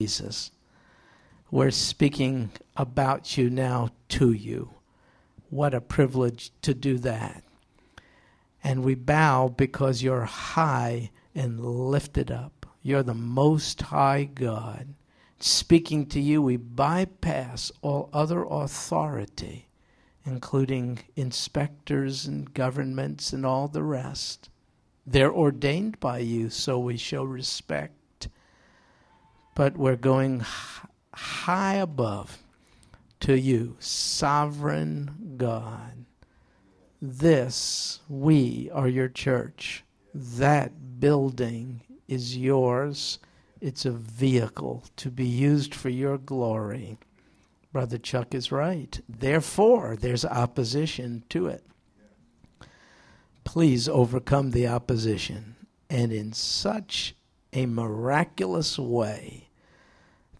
Jesus. 0.00 0.52
We're 1.50 1.72
speaking 1.72 2.50
about 2.76 3.36
you 3.36 3.50
now 3.50 3.90
to 4.10 4.30
you. 4.30 4.70
What 5.50 5.74
a 5.74 5.80
privilege 5.80 6.52
to 6.62 6.72
do 6.72 6.98
that. 6.98 7.42
And 8.62 8.84
we 8.84 8.94
bow 8.94 9.48
because 9.48 10.00
you're 10.00 10.26
high 10.26 11.10
and 11.34 11.58
lifted 11.58 12.30
up. 12.30 12.64
You're 12.80 13.02
the 13.02 13.12
most 13.12 13.82
high 13.82 14.22
God. 14.32 14.94
Speaking 15.40 16.06
to 16.06 16.20
you, 16.20 16.42
we 16.42 16.56
bypass 16.56 17.72
all 17.82 18.08
other 18.12 18.44
authority, 18.44 19.66
including 20.24 21.00
inspectors 21.16 22.24
and 22.24 22.54
governments 22.54 23.32
and 23.32 23.44
all 23.44 23.66
the 23.66 23.82
rest. 23.82 24.48
They're 25.04 25.34
ordained 25.34 25.98
by 25.98 26.18
you, 26.18 26.50
so 26.50 26.78
we 26.78 26.96
show 26.96 27.24
respect. 27.24 27.97
But 29.58 29.76
we're 29.76 29.96
going 29.96 30.44
high 31.12 31.74
above 31.74 32.38
to 33.18 33.36
you, 33.36 33.74
sovereign 33.80 35.34
God. 35.36 36.04
This, 37.02 37.98
we 38.08 38.70
are 38.72 38.86
your 38.86 39.08
church. 39.08 39.82
That 40.14 41.00
building 41.00 41.80
is 42.06 42.36
yours. 42.36 43.18
It's 43.60 43.84
a 43.84 43.90
vehicle 43.90 44.84
to 44.94 45.10
be 45.10 45.26
used 45.26 45.74
for 45.74 45.88
your 45.88 46.18
glory. 46.18 46.96
Brother 47.72 47.98
Chuck 47.98 48.36
is 48.36 48.52
right. 48.52 49.00
Therefore, 49.08 49.96
there's 49.96 50.24
opposition 50.24 51.24
to 51.30 51.48
it. 51.48 51.64
Please 53.42 53.88
overcome 53.88 54.52
the 54.52 54.68
opposition. 54.68 55.56
And 55.90 56.12
in 56.12 56.32
such 56.32 57.16
a 57.52 57.66
miraculous 57.66 58.78
way 58.78 59.47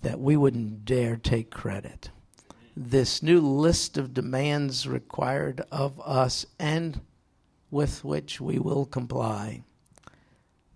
that 0.09 0.19
we 0.19 0.37
wouldn't 0.37 0.87
dare 0.87 1.17
take 1.17 1.51
credit 1.51 2.11
this 2.75 3.25
new 3.25 3.41
list 3.41 3.99
of 3.99 4.15
demands 4.15 4.87
required 4.87 5.61
of 5.73 6.01
us 6.01 6.47
and 6.61 7.01
with 7.73 8.05
which 8.05 8.41
we 8.41 8.57
will 8.59 8.87
comply. 8.87 9.65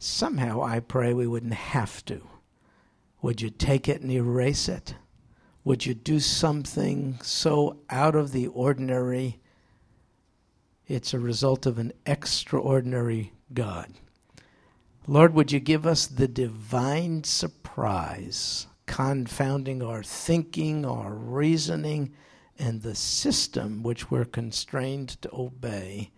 Somehow 0.00 0.62
I 0.62 0.80
pray 0.80 1.14
we 1.14 1.28
wouldn't 1.28 1.55
have 1.55 2.05
to. 2.06 2.27
Would 3.22 3.41
you 3.41 3.50
take 3.50 3.88
it 3.88 4.03
and 4.03 4.10
erase 4.10 4.69
it? 4.69 4.97
Would 5.62 5.86
you 5.86 5.94
do 5.94 6.19
something 6.19 7.20
so 7.22 7.78
out 7.88 8.16
of 8.16 8.33
the 8.33 8.48
ordinary? 8.48 9.38
It's 10.88 11.14
a 11.14 11.20
result 11.20 11.66
of 11.66 11.78
an 11.78 11.92
extraordinary 12.05 13.33
God. 13.55 13.92
Lord, 15.06 15.34
would 15.34 15.53
you 15.53 15.60
give 15.60 15.86
us 15.86 16.08
the 16.08 16.28
divine 16.28 17.22
surprise 17.22 18.66
confounding 18.86 19.83
our 19.83 20.02
thinking, 20.02 20.84
our 20.84 21.14
reasoning, 21.14 22.12
and 22.58 22.83
the 22.83 22.94
system 22.94 23.83
which 23.83 24.11
we're 24.11 24.25
constrained 24.25 25.20
to 25.22 25.30
obey. 25.33 26.11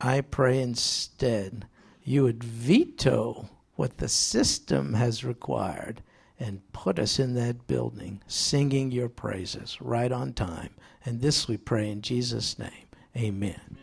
I 0.00 0.20
pray 0.20 0.60
instead 0.60 1.66
you 2.02 2.24
would 2.24 2.42
veto 2.42 3.48
what 3.76 3.98
the 3.98 4.08
system 4.08 4.94
has 4.94 5.24
required 5.24 6.02
and 6.38 6.60
put 6.72 6.98
us 6.98 7.18
in 7.18 7.34
that 7.34 7.66
building 7.66 8.22
singing 8.26 8.90
your 8.90 9.08
praises 9.08 9.80
right 9.80 10.10
on 10.10 10.32
time. 10.32 10.70
And 11.04 11.20
this 11.20 11.46
we 11.46 11.56
pray 11.56 11.90
in 11.90 12.02
Jesus' 12.02 12.58
name. 12.58 12.88
Amen. 13.16 13.76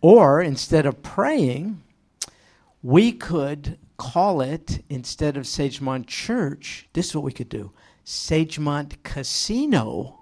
Or 0.00 0.40
instead 0.40 0.86
of 0.86 1.02
praying, 1.02 1.82
we 2.82 3.12
could 3.12 3.78
call 3.96 4.40
it, 4.40 4.82
instead 4.88 5.36
of 5.36 5.44
Sagemont 5.44 6.06
Church, 6.06 6.88
this 6.92 7.06
is 7.08 7.14
what 7.14 7.24
we 7.24 7.32
could 7.32 7.48
do 7.48 7.72
Sagemont 8.04 9.02
Casino 9.02 10.20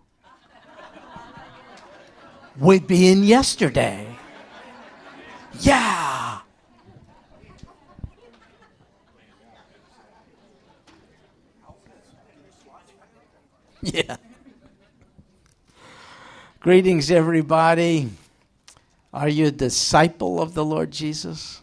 would 2.59 2.87
be 2.87 3.09
in 3.09 3.25
yesterday. 3.25 4.07
Yeah. 5.61 6.41
Yeah. 13.83 14.17
Greetings, 16.61 17.11
everybody. 17.11 18.09
Are 19.13 19.29
you 19.29 19.49
a 19.49 19.51
disciple 19.51 20.41
of 20.41 20.55
the 20.55 20.65
Lord 20.65 20.91
Jesus? 20.91 21.61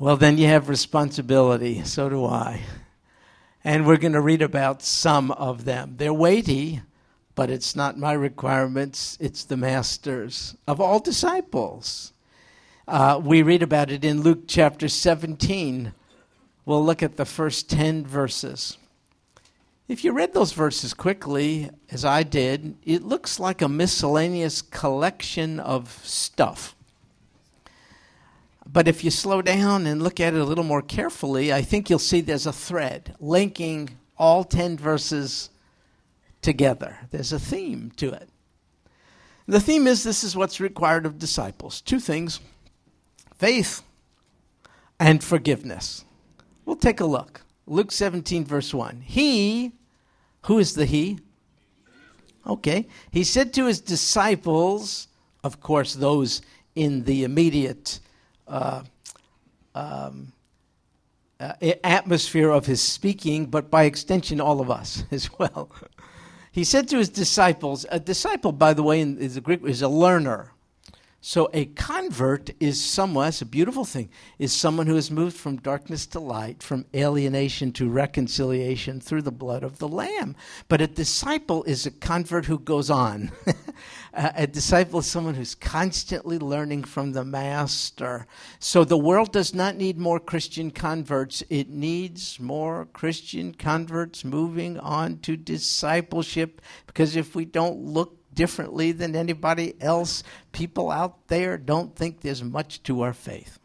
Well, 0.00 0.16
then 0.16 0.38
you 0.38 0.46
have 0.46 0.68
responsibility. 0.68 1.82
So 1.82 2.08
do 2.08 2.24
I. 2.24 2.62
And 3.64 3.84
we're 3.84 3.96
going 3.96 4.12
to 4.12 4.20
read 4.20 4.42
about 4.42 4.80
some 4.80 5.32
of 5.32 5.64
them. 5.64 5.94
They're 5.96 6.14
weighty, 6.14 6.82
but 7.34 7.50
it's 7.50 7.74
not 7.74 7.98
my 7.98 8.12
requirements, 8.12 9.18
it's 9.20 9.42
the 9.42 9.56
master's 9.56 10.56
of 10.68 10.80
all 10.80 11.00
disciples. 11.00 12.12
Uh, 12.86 13.20
we 13.22 13.42
read 13.42 13.60
about 13.60 13.90
it 13.90 14.04
in 14.04 14.22
Luke 14.22 14.44
chapter 14.46 14.88
17. 14.88 15.92
We'll 16.64 16.84
look 16.84 17.02
at 17.02 17.16
the 17.16 17.24
first 17.24 17.68
10 17.68 18.06
verses. 18.06 18.78
If 19.88 20.04
you 20.04 20.12
read 20.12 20.32
those 20.32 20.52
verses 20.52 20.94
quickly, 20.94 21.70
as 21.90 22.04
I 22.04 22.22
did, 22.22 22.76
it 22.84 23.02
looks 23.02 23.40
like 23.40 23.62
a 23.62 23.68
miscellaneous 23.68 24.62
collection 24.62 25.58
of 25.58 26.00
stuff. 26.04 26.76
But 28.70 28.86
if 28.86 29.02
you 29.02 29.10
slow 29.10 29.40
down 29.40 29.86
and 29.86 30.02
look 30.02 30.20
at 30.20 30.34
it 30.34 30.40
a 30.40 30.44
little 30.44 30.64
more 30.64 30.82
carefully, 30.82 31.52
I 31.52 31.62
think 31.62 31.88
you'll 31.88 31.98
see 31.98 32.20
there's 32.20 32.46
a 32.46 32.52
thread 32.52 33.14
linking 33.18 33.90
all 34.18 34.44
10 34.44 34.76
verses 34.76 35.48
together. 36.42 36.98
There's 37.10 37.32
a 37.32 37.38
theme 37.38 37.92
to 37.96 38.10
it. 38.10 38.28
The 39.46 39.60
theme 39.60 39.86
is 39.86 40.04
this 40.04 40.22
is 40.22 40.36
what's 40.36 40.60
required 40.60 41.06
of 41.06 41.18
disciples 41.18 41.80
two 41.80 41.98
things 41.98 42.40
faith 43.34 43.82
and 45.00 45.24
forgiveness. 45.24 46.04
We'll 46.66 46.76
take 46.76 47.00
a 47.00 47.06
look. 47.06 47.40
Luke 47.66 47.92
17, 47.92 48.44
verse 48.44 48.74
1. 48.74 49.00
He, 49.00 49.72
who 50.42 50.58
is 50.58 50.74
the 50.74 50.84
He? 50.84 51.20
Okay. 52.46 52.86
He 53.10 53.24
said 53.24 53.54
to 53.54 53.66
his 53.66 53.80
disciples, 53.80 55.08
of 55.44 55.60
course, 55.60 55.94
those 55.94 56.42
in 56.74 57.04
the 57.04 57.24
immediate 57.24 58.00
uh, 58.48 58.82
um, 59.74 60.32
uh, 61.40 61.52
atmosphere 61.84 62.50
of 62.50 62.66
his 62.66 62.82
speaking, 62.82 63.46
but 63.46 63.70
by 63.70 63.84
extension, 63.84 64.40
all 64.40 64.60
of 64.60 64.70
us 64.70 65.04
as 65.10 65.30
well. 65.38 65.70
he 66.50 66.64
said 66.64 66.88
to 66.88 66.98
his 66.98 67.08
disciples, 67.08 67.86
a 67.90 68.00
disciple, 68.00 68.52
by 68.52 68.74
the 68.74 68.82
way, 68.82 69.00
in, 69.00 69.18
is 69.18 69.36
a 69.36 69.40
Greek 69.40 69.62
is 69.64 69.82
a 69.82 69.88
learner. 69.88 70.52
So 71.20 71.50
a 71.52 71.64
convert 71.66 72.50
is 72.60 72.82
someone, 72.82 73.26
that's 73.26 73.42
a 73.42 73.46
beautiful 73.46 73.84
thing, 73.84 74.08
is 74.38 74.52
someone 74.52 74.86
who 74.86 74.94
has 74.94 75.10
moved 75.10 75.36
from 75.36 75.56
darkness 75.56 76.06
to 76.06 76.20
light, 76.20 76.62
from 76.62 76.86
alienation 76.94 77.72
to 77.72 77.90
reconciliation 77.90 79.00
through 79.00 79.22
the 79.22 79.32
blood 79.32 79.64
of 79.64 79.78
the 79.78 79.88
Lamb. 79.88 80.36
But 80.68 80.80
a 80.80 80.86
disciple 80.86 81.64
is 81.64 81.86
a 81.86 81.90
convert 81.90 82.46
who 82.46 82.60
goes 82.60 82.88
on. 82.88 83.32
a 84.14 84.46
disciple 84.46 85.00
is 85.00 85.06
someone 85.06 85.34
who's 85.34 85.56
constantly 85.56 86.38
learning 86.38 86.84
from 86.84 87.12
the 87.12 87.24
Master. 87.24 88.28
So 88.60 88.84
the 88.84 88.96
world 88.96 89.32
does 89.32 89.52
not 89.52 89.74
need 89.74 89.98
more 89.98 90.20
Christian 90.20 90.70
converts, 90.70 91.42
it 91.50 91.68
needs 91.68 92.38
more 92.38 92.86
Christian 92.92 93.54
converts 93.54 94.24
moving 94.24 94.78
on 94.78 95.18
to 95.18 95.36
discipleship 95.36 96.62
because 96.86 97.16
if 97.16 97.34
we 97.34 97.44
don't 97.44 97.80
look 97.80 98.17
differently 98.38 98.92
than 98.92 99.16
anybody 99.16 99.74
else. 99.80 100.22
People 100.52 100.92
out 100.92 101.26
there 101.26 101.58
don't 101.58 101.96
think 101.96 102.20
there's 102.20 102.44
much 102.44 102.80
to 102.84 103.00
our 103.00 103.12
faith. 103.12 103.58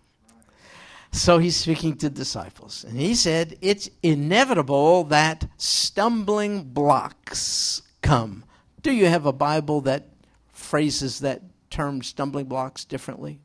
So 1.11 1.37
he's 1.37 1.55
speaking 1.55 1.95
to 1.97 2.09
disciples. 2.09 2.83
And 2.83 2.97
he 2.97 3.13
said, 3.13 3.55
It's 3.61 3.87
inevitable 4.01 5.03
that 5.05 5.45
stumbling 5.57 6.63
blocks 6.63 7.83
come. 8.01 8.45
Do 8.81 8.91
you 8.91 9.05
have 9.05 9.27
a 9.27 9.31
Bible 9.31 9.81
that 9.81 10.07
phrases 10.51 11.19
that 11.19 11.43
term 11.69 12.01
stumbling 12.01 12.45
blocks 12.45 12.83
differently? 12.83 13.39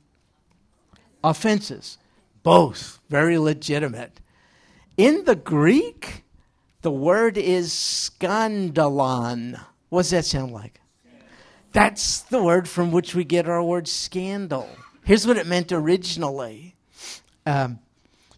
Offenses. 1.22 1.98
Both. 2.42 3.00
Very 3.10 3.36
legitimate. 3.36 4.18
In 4.96 5.26
the 5.26 5.36
Greek, 5.36 6.24
the 6.80 6.90
word 6.90 7.36
is 7.36 7.70
skandalon. 7.70 9.60
What 9.90 10.04
does 10.04 10.10
that 10.12 10.24
sound 10.24 10.52
like? 10.52 10.80
That's 11.72 12.20
the 12.20 12.42
word 12.42 12.68
from 12.68 12.92
which 12.92 13.14
we 13.14 13.24
get 13.24 13.48
our 13.48 13.62
word 13.62 13.88
scandal. 13.88 14.68
Here's 15.04 15.26
what 15.26 15.36
it 15.36 15.46
meant 15.46 15.72
originally 15.72 16.74
um, 17.46 17.78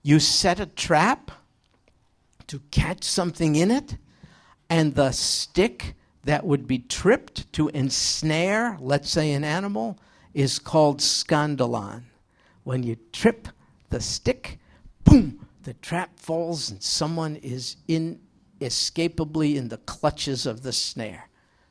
you 0.03 0.21
set 0.21 0.61
a 0.61 0.67
trap 0.67 1.31
to 2.47 2.61
catch 2.71 3.05
something 3.05 3.57
in 3.57 3.71
it, 3.71 3.97
and 4.69 4.95
the 4.95 5.13
stick 5.13 5.95
that 6.25 6.45
would 6.45 6.67
be 6.67 6.79
tripped 6.79 7.53
to 7.55 7.69
ensnare, 7.69 8.77
let's 8.81 9.11
say, 9.11 9.33
an 9.33 9.45
animal, 9.45 9.99
is 10.35 10.59
called 10.59 10.99
scandalon. 11.01 12.03
When 12.65 12.83
you 12.83 12.97
trip 13.13 13.49
the 13.89 14.01
stick, 14.01 14.59
boom, 15.05 15.47
the 15.63 15.75
trap 15.75 16.19
falls 16.19 16.71
and 16.71 16.83
someone 16.83 17.37
is 17.37 17.77
inescapably 17.89 19.57
in 19.57 19.69
the 19.69 19.79
clutches 19.79 20.47
of 20.47 20.63
the 20.63 20.73
snare. 20.73 21.29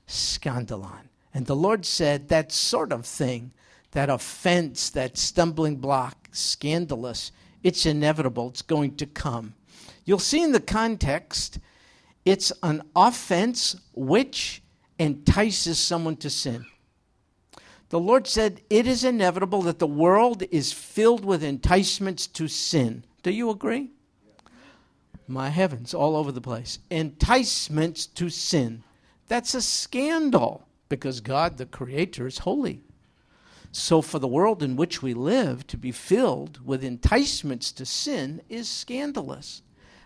Scandalon. 0.07 1.08
And 1.33 1.45
the 1.45 1.55
Lord 1.55 1.85
said, 1.85 2.29
that 2.29 2.51
sort 2.51 2.91
of 2.91 3.05
thing, 3.05 3.51
that 3.91 4.09
offense, 4.09 4.89
that 4.91 5.17
stumbling 5.17 5.77
block, 5.77 6.29
scandalous, 6.31 7.31
it's 7.63 7.85
inevitable. 7.85 8.49
It's 8.49 8.61
going 8.61 8.95
to 8.97 9.05
come. 9.05 9.53
You'll 10.05 10.19
see 10.19 10.41
in 10.41 10.51
the 10.51 10.59
context, 10.59 11.59
it's 12.25 12.51
an 12.63 12.83
offense 12.95 13.75
which 13.93 14.61
entices 14.97 15.77
someone 15.77 16.17
to 16.17 16.29
sin. 16.29 16.65
The 17.89 17.99
Lord 17.99 18.27
said, 18.27 18.61
It 18.69 18.87
is 18.87 19.03
inevitable 19.03 19.61
that 19.63 19.79
the 19.79 19.87
world 19.87 20.43
is 20.51 20.71
filled 20.71 21.25
with 21.25 21.43
enticements 21.43 22.27
to 22.27 22.47
sin. 22.47 23.03
Do 23.23 23.31
you 23.31 23.49
agree? 23.49 23.91
My 25.27 25.49
heavens, 25.49 25.93
all 25.93 26.15
over 26.15 26.31
the 26.31 26.41
place. 26.41 26.79
Enticements 26.89 28.07
to 28.07 28.29
sin. 28.29 28.83
That's 29.27 29.53
a 29.53 29.61
scandal 29.61 30.67
because 30.89 31.21
God, 31.21 31.57
the 31.57 31.65
Creator, 31.65 32.27
is 32.27 32.39
holy. 32.39 32.81
So, 33.71 34.01
for 34.01 34.17
the 34.17 34.27
world 34.27 34.63
in 34.63 34.75
which 34.75 35.01
we 35.03 35.13
live 35.13 35.67
to 35.67 35.77
be 35.77 35.91
filled 35.91 36.65
with 36.65 36.83
enticements 36.83 37.71
to 37.73 37.85
sin 37.85 38.41
is 38.49 38.67
scandalous. 38.67 39.61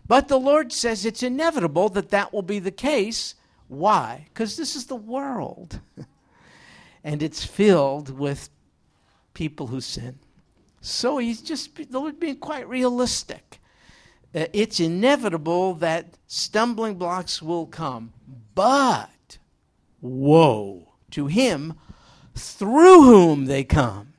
But 0.05 0.27
the 0.27 0.39
Lord 0.39 0.73
says 0.73 1.05
it's 1.05 1.23
inevitable 1.23 1.89
that 1.89 2.09
that 2.09 2.33
will 2.33 2.41
be 2.41 2.59
the 2.59 2.71
case. 2.71 3.35
Why? 3.69 4.25
Because 4.27 4.57
this 4.57 4.75
is 4.75 4.87
the 4.87 4.97
world. 4.97 5.79
and 7.03 7.23
it's 7.23 7.45
filled 7.45 8.09
with 8.17 8.49
people 9.33 9.67
who 9.67 9.79
sin. 9.79 10.19
So 10.81 11.17
he's 11.17 11.41
just, 11.41 11.75
the 11.75 11.99
Lord 11.99 12.19
being 12.19 12.35
quite 12.35 12.67
realistic. 12.67 13.59
Uh, 14.35 14.47
it's 14.51 14.79
inevitable 14.79 15.75
that 15.75 16.17
stumbling 16.27 16.95
blocks 16.95 17.41
will 17.41 17.65
come. 17.65 18.11
But, 18.55 19.09
woe 20.03 20.93
to 21.11 21.27
him 21.27 21.73
through 22.35 23.03
whom 23.03 23.45
they 23.45 23.63
come. 23.63 24.13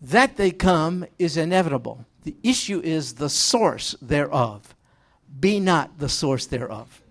That 0.00 0.36
they 0.36 0.50
come 0.50 1.04
is 1.18 1.36
inevitable. 1.36 2.06
The 2.22 2.36
issue 2.42 2.80
is 2.82 3.14
the 3.14 3.28
source 3.28 3.94
thereof. 4.00 4.74
Be 5.40 5.60
not 5.60 5.98
the 5.98 6.08
source 6.08 6.46
thereof. 6.46 7.02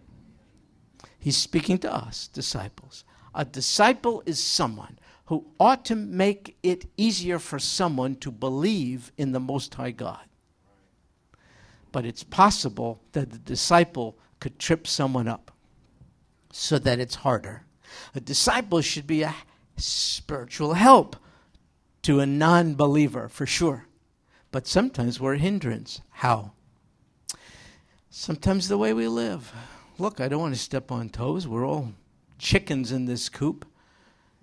He's 1.20 1.38
speaking 1.38 1.78
to 1.80 1.94
us, 1.94 2.28
disciples. 2.28 3.04
A 3.36 3.46
disciple 3.46 4.24
is 4.26 4.44
someone 4.44 4.98
who 5.26 5.46
ought 5.60 5.84
to 5.86 5.96
make 5.96 6.58
it 6.64 6.86
easier 6.96 7.38
for 7.38 7.60
someone 7.60 8.16
to 8.16 8.32
believe 8.32 9.12
in 9.18 9.34
the 9.34 9.40
Most 9.40 9.74
High 9.76 9.92
God. 9.92 10.26
But 11.92 12.06
it's 12.06 12.24
possible 12.24 13.02
that 13.12 13.32
the 13.32 13.38
disciple 13.38 14.18
could 14.40 14.58
trip 14.58 14.88
someone 14.88 15.28
up 15.28 15.52
so 16.52 16.80
that 16.80 17.00
it's 17.00 17.16
harder. 17.16 17.67
A 18.16 18.20
disciple 18.20 18.82
should 18.82 19.08
be 19.08 19.24
a 19.24 19.36
spiritual 19.78 20.74
help 20.74 21.16
to 22.04 22.20
a 22.20 22.26
non 22.26 22.76
believer, 22.76 23.28
for 23.28 23.46
sure. 23.46 23.86
But 24.52 24.68
sometimes 24.68 25.20
we're 25.20 25.36
a 25.36 25.40
hindrance. 25.40 26.02
How? 26.10 26.52
Sometimes 28.10 28.68
the 28.68 28.78
way 28.78 28.94
we 28.94 29.08
live. 29.08 29.54
Look, 30.00 30.20
I 30.20 30.28
don't 30.28 30.42
want 30.42 30.56
to 30.56 30.60
step 30.60 30.92
on 30.92 31.10
toes. 31.10 31.48
We're 31.48 31.68
all 31.68 31.94
chickens 32.38 32.92
in 32.92 33.06
this 33.06 33.30
coop. 33.30 33.66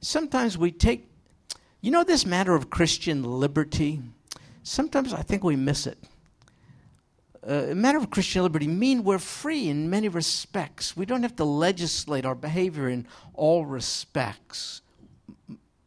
Sometimes 0.01 0.59
we 0.59 0.71
take, 0.71 1.09
you 1.81 1.91
know, 1.91 2.05
this 2.05 2.27
matter 2.27 2.55
of 2.55 2.71
Christian 2.71 3.23
liberty, 3.23 4.01
sometimes 4.63 5.15
I 5.15 5.23
think 5.23 5.43
we 5.43 5.57
miss 5.57 5.87
it. 5.87 5.99
Uh, 7.47 7.67
a 7.71 7.75
matter 7.75 7.99
of 7.99 8.11
Christian 8.11 8.43
liberty 8.43 8.67
mean 8.67 9.05
we're 9.05 9.19
free 9.19 9.69
in 9.69 9.91
many 9.91 10.09
respects. 10.09 10.97
We 10.97 11.05
don't 11.05 11.23
have 11.23 11.37
to 11.37 11.45
legislate 11.45 12.25
our 12.25 12.35
behavior 12.35 12.89
in 12.89 13.07
all 13.35 13.67
respects 13.67 14.81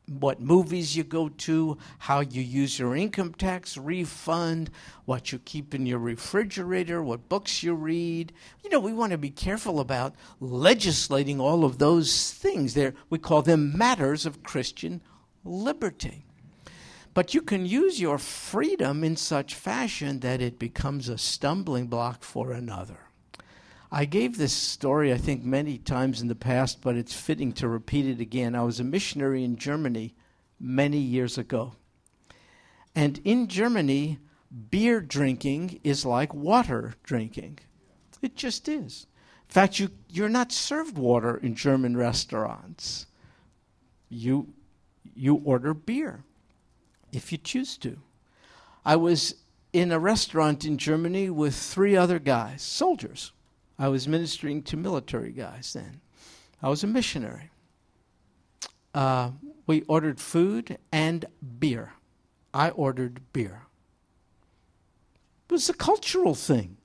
what 0.07 0.39
movies 0.39 0.95
you 0.95 1.03
go 1.03 1.29
to, 1.29 1.77
how 1.99 2.21
you 2.21 2.41
use 2.41 2.79
your 2.79 2.95
income 2.95 3.33
tax 3.33 3.77
refund, 3.77 4.69
what 5.05 5.31
you 5.31 5.39
keep 5.39 5.75
in 5.75 5.85
your 5.85 5.99
refrigerator, 5.99 7.03
what 7.03 7.27
books 7.27 7.61
you 7.61 7.73
read. 7.73 8.31
You 8.63 8.69
know, 8.69 8.79
we 8.79 8.93
want 8.93 9.11
to 9.11 9.17
be 9.17 9.29
careful 9.29 9.79
about 9.79 10.15
legislating 10.39 11.41
all 11.41 11.65
of 11.65 11.77
those 11.77 12.31
things. 12.31 12.73
There, 12.73 12.93
we 13.09 13.19
call 13.19 13.41
them 13.41 13.77
matters 13.77 14.25
of 14.25 14.43
Christian 14.43 15.01
liberty. 15.43 16.26
But 17.17 17.33
you 17.33 17.41
can 17.41 17.65
use 17.65 17.99
your 17.99 18.19
freedom 18.19 19.03
in 19.03 19.15
such 19.15 19.55
fashion 19.55 20.19
that 20.19 20.39
it 20.39 20.59
becomes 20.59 21.09
a 21.09 21.17
stumbling 21.17 21.87
block 21.87 22.21
for 22.21 22.51
another. 22.51 22.99
I 23.91 24.05
gave 24.05 24.37
this 24.37 24.53
story, 24.53 25.11
I 25.11 25.17
think, 25.17 25.43
many 25.43 25.79
times 25.79 26.21
in 26.21 26.27
the 26.27 26.35
past, 26.35 26.79
but 26.79 26.95
it's 26.95 27.19
fitting 27.19 27.53
to 27.53 27.67
repeat 27.67 28.05
it 28.05 28.21
again. 28.21 28.53
I 28.53 28.61
was 28.61 28.79
a 28.79 28.83
missionary 28.83 29.43
in 29.43 29.55
Germany 29.55 30.13
many 30.59 30.99
years 30.99 31.39
ago. 31.39 31.73
And 32.93 33.19
in 33.23 33.47
Germany, 33.47 34.19
beer 34.69 35.01
drinking 35.01 35.79
is 35.83 36.05
like 36.05 36.35
water 36.35 36.93
drinking. 37.01 37.57
It 38.21 38.35
just 38.35 38.69
is. 38.69 39.07
In 39.49 39.53
fact, 39.53 39.79
you, 39.79 39.89
you're 40.07 40.29
not 40.29 40.51
served 40.51 40.99
water 40.99 41.37
in 41.37 41.55
German 41.55 41.97
restaurants. 41.97 43.07
You, 44.07 44.53
you 45.15 45.41
order 45.43 45.73
beer 45.73 46.23
if 47.11 47.31
you 47.31 47.37
choose 47.37 47.77
to. 47.77 47.97
I 48.85 48.95
was 48.95 49.35
in 49.73 49.91
a 49.91 49.99
restaurant 49.99 50.65
in 50.65 50.77
Germany 50.77 51.29
with 51.29 51.55
three 51.55 51.95
other 51.95 52.19
guys, 52.19 52.61
soldiers 52.61 53.31
I 53.79 53.89
was 53.89 54.07
ministering 54.07 54.63
to 54.63 54.77
military 54.77 55.31
guys 55.31 55.73
then. 55.73 56.01
I 56.61 56.69
was 56.69 56.83
a 56.83 56.87
missionary. 56.87 57.51
Uh, 58.93 59.31
we 59.67 59.81
ordered 59.83 60.19
food 60.19 60.79
and 60.91 61.25
beer. 61.59 61.93
I 62.53 62.71
ordered 62.71 63.21
beer. 63.33 63.63
It 65.47 65.53
was 65.53 65.69
a 65.69 65.73
cultural 65.73 66.33
thing. 66.33 66.77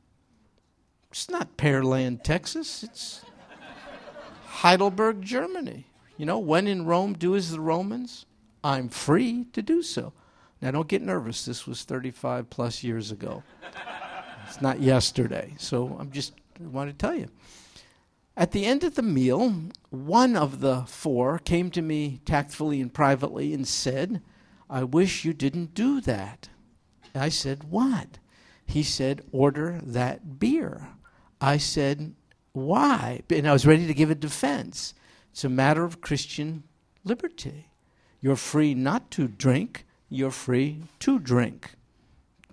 It's 1.11 1.31
not 1.31 1.57
Pearland, 1.57 2.23
Texas. 2.23 2.83
It's 2.83 3.25
Heidelberg, 4.47 5.23
Germany. 5.23 5.87
You 6.19 6.27
know, 6.27 6.39
when 6.39 6.67
in 6.67 6.85
Rome, 6.85 7.15
do 7.15 7.35
as 7.35 7.51
the 7.51 7.61
Romans. 7.61 8.27
I'm 8.65 8.89
free 8.89 9.47
to 9.53 9.63
do 9.63 9.83
so. 9.83 10.13
Now, 10.61 10.71
don't 10.71 10.89
get 10.89 11.03
nervous. 11.03 11.45
This 11.45 11.67
was 11.67 11.83
35 11.83 12.49
plus 12.49 12.85
years 12.85 13.11
ago. 13.11 13.43
It's 14.47 14.61
not 14.61 14.81
yesterday. 14.81 15.55
So 15.59 15.97
I'm 15.99 16.11
just 16.13 16.35
want 16.61 16.91
to 16.91 16.97
tell 16.97 17.15
you. 17.15 17.29
At 18.37 18.53
the 18.53 18.65
end 18.65 18.85
of 18.85 18.95
the 18.95 19.03
meal, 19.03 19.55
one 19.91 20.37
of 20.37 20.61
the 20.61 20.85
four 20.87 21.39
came 21.39 21.71
to 21.73 21.83
me 21.83 22.21
tactfully 22.25 22.81
and 22.81 22.93
privately 22.93 23.53
and 23.53 23.67
said, 23.67 24.23
I 24.71 24.85
wish 24.85 25.25
you 25.25 25.35
didn't 25.35 25.75
do 25.75 26.01
that. 26.03 26.49
I 27.15 27.29
said, 27.29 27.65
What? 27.65 28.19
He 28.65 28.83
said, 28.83 29.23
Order 29.33 29.81
that 29.83 30.39
beer. 30.39 30.89
I 31.41 31.59
said, 31.59 32.15
Why? 32.53 33.23
And 33.29 33.47
I 33.47 33.53
was 33.53 33.67
ready 33.67 33.87
to 33.87 33.95
give 33.95 34.11
a 34.11 34.15
defense. 34.15 34.95
It's 35.33 35.45
a 35.45 35.51
matter 35.51 35.85
of 35.85 36.01
Christian 36.01 36.63
liberty. 37.05 37.69
You're 38.23 38.37
free 38.37 38.73
not 38.73 39.11
to 39.13 39.29
drink, 39.29 39.85
you're 40.09 40.31
free 40.31 40.85
to 41.01 41.19
drink. 41.19 41.73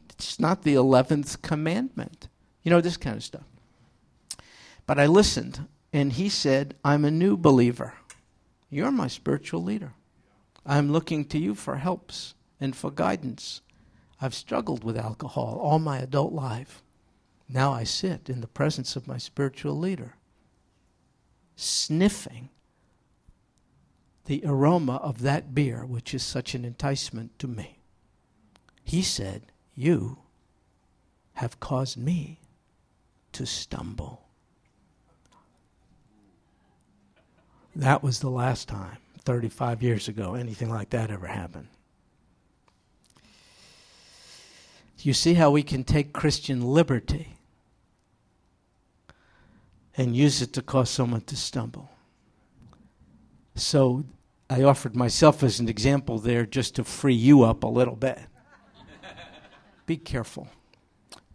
It's 0.10 0.40
not 0.40 0.64
the 0.64 0.74
11th 0.74 1.42
commandment. 1.42 2.28
You 2.64 2.72
know, 2.72 2.82
this 2.82 2.98
kind 2.98 3.16
of 3.16 3.24
stuff. 3.24 3.46
But 4.86 5.00
I 5.00 5.06
listened, 5.06 5.68
and 5.94 6.14
he 6.14 6.28
said, 6.28 6.76
I'm 6.84 7.06
a 7.06 7.12
new 7.12 7.38
believer. 7.38 7.94
You're 8.70 8.92
my 8.92 9.08
spiritual 9.08 9.64
leader. 9.64 9.94
I'm 10.66 10.92
looking 10.92 11.24
to 11.26 11.38
you 11.38 11.56
for 11.56 11.78
helps 11.78 12.34
and 12.60 12.76
for 12.76 12.92
guidance. 12.92 13.62
I've 14.20 14.34
struggled 14.34 14.84
with 14.84 14.98
alcohol 14.98 15.60
all 15.62 15.80
my 15.80 16.00
adult 16.00 16.34
life. 16.34 16.82
Now 17.48 17.72
I 17.72 17.84
sit 17.84 18.30
in 18.30 18.42
the 18.42 18.48
presence 18.48 18.96
of 18.96 19.08
my 19.08 19.18
spiritual 19.18 19.78
leader, 19.78 20.16
sniffing 21.56 22.50
the 24.30 24.44
aroma 24.46 24.98
of 24.98 25.24
that 25.24 25.56
beer, 25.56 25.84
which 25.84 26.14
is 26.14 26.22
such 26.22 26.54
an 26.54 26.64
enticement 26.64 27.38
to 27.40 27.48
me. 27.48 27.80
He 28.84 29.02
said, 29.02 29.42
You 29.74 30.20
have 31.34 31.60
caused 31.60 31.98
me 31.98 32.40
to 33.32 33.48
stumble. 33.48 34.22
That 37.76 38.04
was 38.04 38.20
the 38.20 38.30
last 38.30 38.68
time, 38.68 38.98
35 39.26 39.82
years 39.82 40.08
ago, 40.08 40.36
anything 40.36 40.70
like 40.70 40.92
that 40.92 41.10
ever 41.10 41.26
happened. 41.26 41.70
You 45.00 45.14
see 45.14 45.34
how 45.34 45.50
we 45.50 45.64
can 45.64 45.84
take 45.84 46.14
Christian 46.14 46.62
liberty 46.62 47.30
and 49.98 50.16
use 50.16 50.44
it 50.44 50.54
to 50.54 50.62
cause 50.62 50.92
someone 50.92 51.22
to 51.22 51.36
stumble. 51.36 51.90
So 53.56 54.04
I 54.50 54.64
offered 54.64 54.96
myself 54.96 55.44
as 55.44 55.60
an 55.60 55.70
example 55.70 56.18
there 56.18 56.46
just 56.46 56.76
to 56.76 56.84
free 56.84 57.14
you 57.14 57.44
up 57.44 57.64
a 57.64 57.68
little 57.68 57.96
bit. 57.96 58.20
Be 59.86 59.98
careful. 59.98 60.48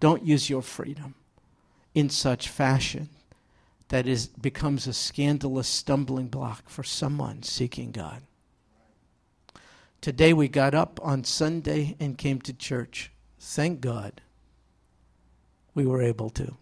Don't 0.01 0.25
use 0.25 0.51
your 0.51 0.63
freedom 0.63 1.15
in 1.95 2.11
such 2.11 2.49
fashion 2.49 3.09
that 3.89 4.09
it 4.09 4.31
becomes 4.41 4.87
a 4.87 4.93
scandalous 4.93 5.69
stumbling 5.69 6.27
block 6.27 6.69
for 6.69 6.83
someone 6.83 7.43
seeking 7.43 7.93
God. 7.93 8.23
Today 10.01 10.33
we 10.33 10.49
got 10.49 10.75
up 10.75 10.99
on 11.03 11.23
Sunday 11.23 11.97
and 12.01 12.19
came 12.19 12.41
to 12.43 12.53
church. 12.53 13.13
Thank 13.39 13.81
God 13.81 14.21
we 15.75 15.87
were 15.87 16.03
able 16.03 16.31
to. 16.31 16.57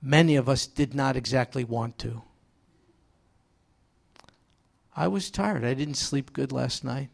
Many 0.00 0.36
of 0.36 0.48
us 0.48 0.66
did 0.66 0.94
not 0.94 1.16
exactly 1.16 1.64
want 1.64 1.98
to. 1.98 2.22
I 4.98 5.06
was 5.06 5.30
tired. 5.30 5.64
I 5.64 5.74
didn't 5.74 5.94
sleep 5.94 6.32
good 6.32 6.50
last 6.50 6.82
night. 6.82 7.10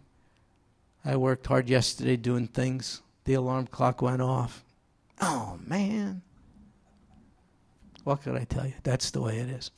I 1.04 1.16
worked 1.16 1.46
hard 1.46 1.68
yesterday 1.68 2.16
doing 2.16 2.48
things. 2.48 3.02
The 3.24 3.34
alarm 3.34 3.66
clock 3.66 4.00
went 4.00 4.22
off. 4.22 4.64
Oh, 5.20 5.58
man. 5.66 6.22
What 8.02 8.22
could 8.22 8.36
I 8.36 8.44
tell 8.44 8.66
you? 8.66 8.72
That's 8.84 9.10
the 9.10 9.20
way 9.20 9.36
it 9.36 9.50
is. 9.50 9.70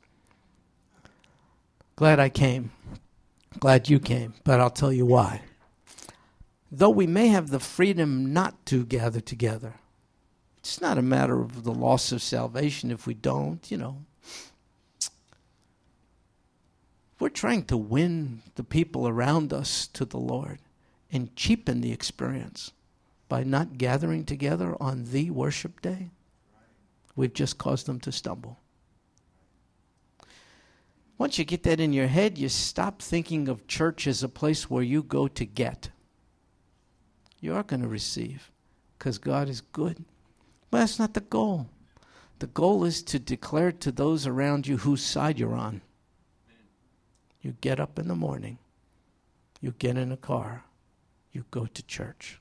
Glad 1.96 2.20
I 2.20 2.28
came. 2.28 2.70
Glad 3.58 3.88
you 3.88 3.98
came. 3.98 4.34
But 4.44 4.60
I'll 4.60 4.70
tell 4.70 4.92
you 4.92 5.04
why. 5.04 5.40
Though 6.70 6.90
we 6.90 7.08
may 7.08 7.26
have 7.28 7.50
the 7.50 7.58
freedom 7.58 8.32
not 8.32 8.66
to 8.66 8.86
gather 8.86 9.20
together, 9.20 9.74
it's 10.58 10.80
not 10.80 10.96
a 10.96 11.02
matter 11.02 11.40
of 11.40 11.64
the 11.64 11.74
loss 11.74 12.12
of 12.12 12.22
salvation 12.22 12.92
if 12.92 13.04
we 13.04 13.14
don't, 13.14 13.68
you 13.68 13.76
know. 13.76 14.04
We're 17.18 17.28
trying 17.30 17.64
to 17.64 17.76
win 17.76 18.42
the 18.56 18.64
people 18.64 19.08
around 19.08 19.52
us 19.52 19.86
to 19.88 20.04
the 20.04 20.18
Lord 20.18 20.58
and 21.10 21.34
cheapen 21.34 21.80
the 21.80 21.92
experience 21.92 22.72
by 23.28 23.42
not 23.42 23.78
gathering 23.78 24.24
together 24.24 24.76
on 24.80 25.04
the 25.10 25.30
worship 25.30 25.80
day. 25.80 26.10
We've 27.14 27.32
just 27.32 27.56
caused 27.56 27.86
them 27.86 28.00
to 28.00 28.12
stumble. 28.12 28.58
Once 31.18 31.38
you 31.38 31.44
get 31.44 31.62
that 31.62 31.80
in 31.80 31.94
your 31.94 32.08
head, 32.08 32.36
you 32.36 32.48
stop 32.48 33.00
thinking 33.00 33.48
of 33.48 33.66
church 33.66 34.06
as 34.06 34.22
a 34.22 34.28
place 34.28 34.68
where 34.68 34.82
you 34.82 35.02
go 35.02 35.26
to 35.26 35.46
get. 35.46 35.88
You 37.40 37.54
are 37.54 37.62
going 37.62 37.80
to 37.80 37.88
receive 37.88 38.50
because 38.98 39.16
God 39.16 39.48
is 39.48 39.62
good. 39.62 40.04
But 40.70 40.80
that's 40.80 40.98
not 40.98 41.14
the 41.14 41.20
goal. 41.20 41.68
The 42.38 42.46
goal 42.48 42.84
is 42.84 43.02
to 43.04 43.18
declare 43.18 43.72
to 43.72 43.90
those 43.90 44.26
around 44.26 44.66
you 44.66 44.76
whose 44.76 45.02
side 45.02 45.38
you're 45.38 45.54
on. 45.54 45.80
You 47.46 47.54
get 47.60 47.78
up 47.78 47.96
in 47.96 48.08
the 48.08 48.16
morning, 48.16 48.58
you 49.60 49.72
get 49.78 49.96
in 49.96 50.10
a 50.10 50.16
car, 50.16 50.64
you 51.30 51.44
go 51.52 51.66
to 51.66 51.82
church. 51.84 52.40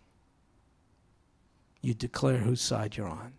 You 1.79 1.93
declare 1.93 2.39
whose 2.39 2.62
side 2.62 2.97
you're 2.97 3.07
on. 3.07 3.33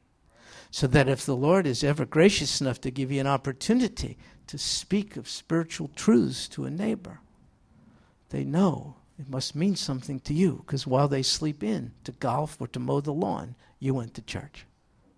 So 0.70 0.86
that 0.86 1.08
if 1.08 1.26
the 1.26 1.34
Lord 1.34 1.66
is 1.66 1.82
ever 1.82 2.04
gracious 2.04 2.60
enough 2.60 2.80
to 2.82 2.92
give 2.92 3.10
you 3.10 3.20
an 3.20 3.26
opportunity 3.26 4.16
to 4.46 4.58
speak 4.58 5.16
of 5.16 5.28
spiritual 5.28 5.90
truths 5.96 6.46
to 6.50 6.66
a 6.66 6.70
neighbor, 6.70 7.18
they 8.28 8.44
know 8.44 8.94
it 9.18 9.28
must 9.28 9.56
mean 9.56 9.74
something 9.74 10.20
to 10.20 10.34
you 10.34 10.62
because 10.64 10.86
while 10.86 11.08
they 11.08 11.24
sleep 11.24 11.64
in 11.64 11.90
to 12.04 12.12
golf 12.12 12.60
or 12.60 12.68
to 12.68 12.78
mow 12.78 13.00
the 13.00 13.12
lawn, 13.12 13.56
you 13.80 13.92
went 13.92 14.14
to 14.14 14.22
church. 14.22 14.66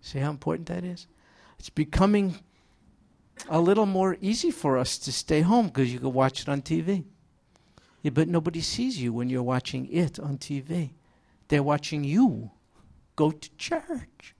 See 0.01 0.17
how 0.17 0.31
important 0.31 0.67
that 0.69 0.83
is? 0.83 1.05
It's 1.59 1.69
becoming 1.69 2.39
a 3.47 3.59
little 3.59 3.85
more 3.85 4.17
easy 4.21 4.51
for 4.51 4.77
us 4.77 4.97
to 4.99 5.11
stay 5.11 5.41
home 5.41 5.67
because 5.67 5.93
you 5.93 5.99
can 5.99 6.13
watch 6.13 6.41
it 6.41 6.49
on 6.49 6.61
TV. 6.61 7.03
Yeah, 8.01 8.11
but 8.11 8.27
nobody 8.27 8.61
sees 8.61 9.01
you 9.01 9.13
when 9.13 9.29
you're 9.29 9.43
watching 9.43 9.87
it 9.91 10.19
on 10.19 10.37
TV. 10.37 10.91
They're 11.47 11.63
watching 11.63 12.03
you 12.03 12.51
go 13.15 13.31
to 13.31 13.49
church. 13.57 14.35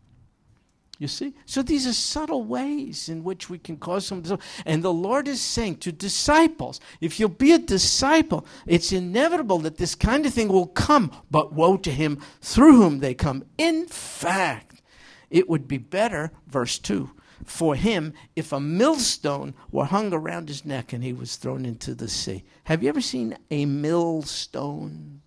You 0.99 1.07
see? 1.07 1.33
So 1.45 1.61
these 1.61 1.87
are 1.87 1.93
subtle 1.93 2.43
ways 2.43 3.07
in 3.07 3.23
which 3.23 3.49
we 3.49 3.57
can 3.57 3.77
cause 3.77 4.05
some. 4.05 4.23
And 4.65 4.83
the 4.83 4.93
Lord 4.93 5.29
is 5.29 5.39
saying 5.39 5.77
to 5.77 5.93
disciples, 5.93 6.81
if 6.99 7.19
you'll 7.19 7.29
be 7.29 7.53
a 7.53 7.57
disciple, 7.57 8.45
it's 8.67 8.91
inevitable 8.91 9.59
that 9.59 9.77
this 9.77 9.95
kind 9.95 10.25
of 10.25 10.33
thing 10.33 10.49
will 10.49 10.67
come, 10.67 11.11
but 11.31 11.53
woe 11.53 11.77
to 11.77 11.91
him 11.91 12.19
through 12.41 12.75
whom 12.75 12.99
they 12.99 13.13
come. 13.13 13.45
In 13.57 13.87
fact, 13.87 14.81
it 15.29 15.47
would 15.47 15.69
be 15.69 15.77
better, 15.77 16.31
verse 16.47 16.77
2, 16.79 17.09
for 17.45 17.75
him 17.75 18.13
if 18.35 18.51
a 18.51 18.59
millstone 18.59 19.53
were 19.71 19.85
hung 19.85 20.13
around 20.13 20.47
his 20.47 20.65
neck 20.65 20.93
and 20.93 21.03
he 21.03 21.13
was 21.13 21.35
thrown 21.35 21.65
into 21.65 21.95
the 21.95 22.07
sea. 22.07 22.43
Have 22.65 22.83
you 22.83 22.89
ever 22.89 23.01
seen 23.01 23.37
a 23.49 23.65
millstone? 23.65 25.21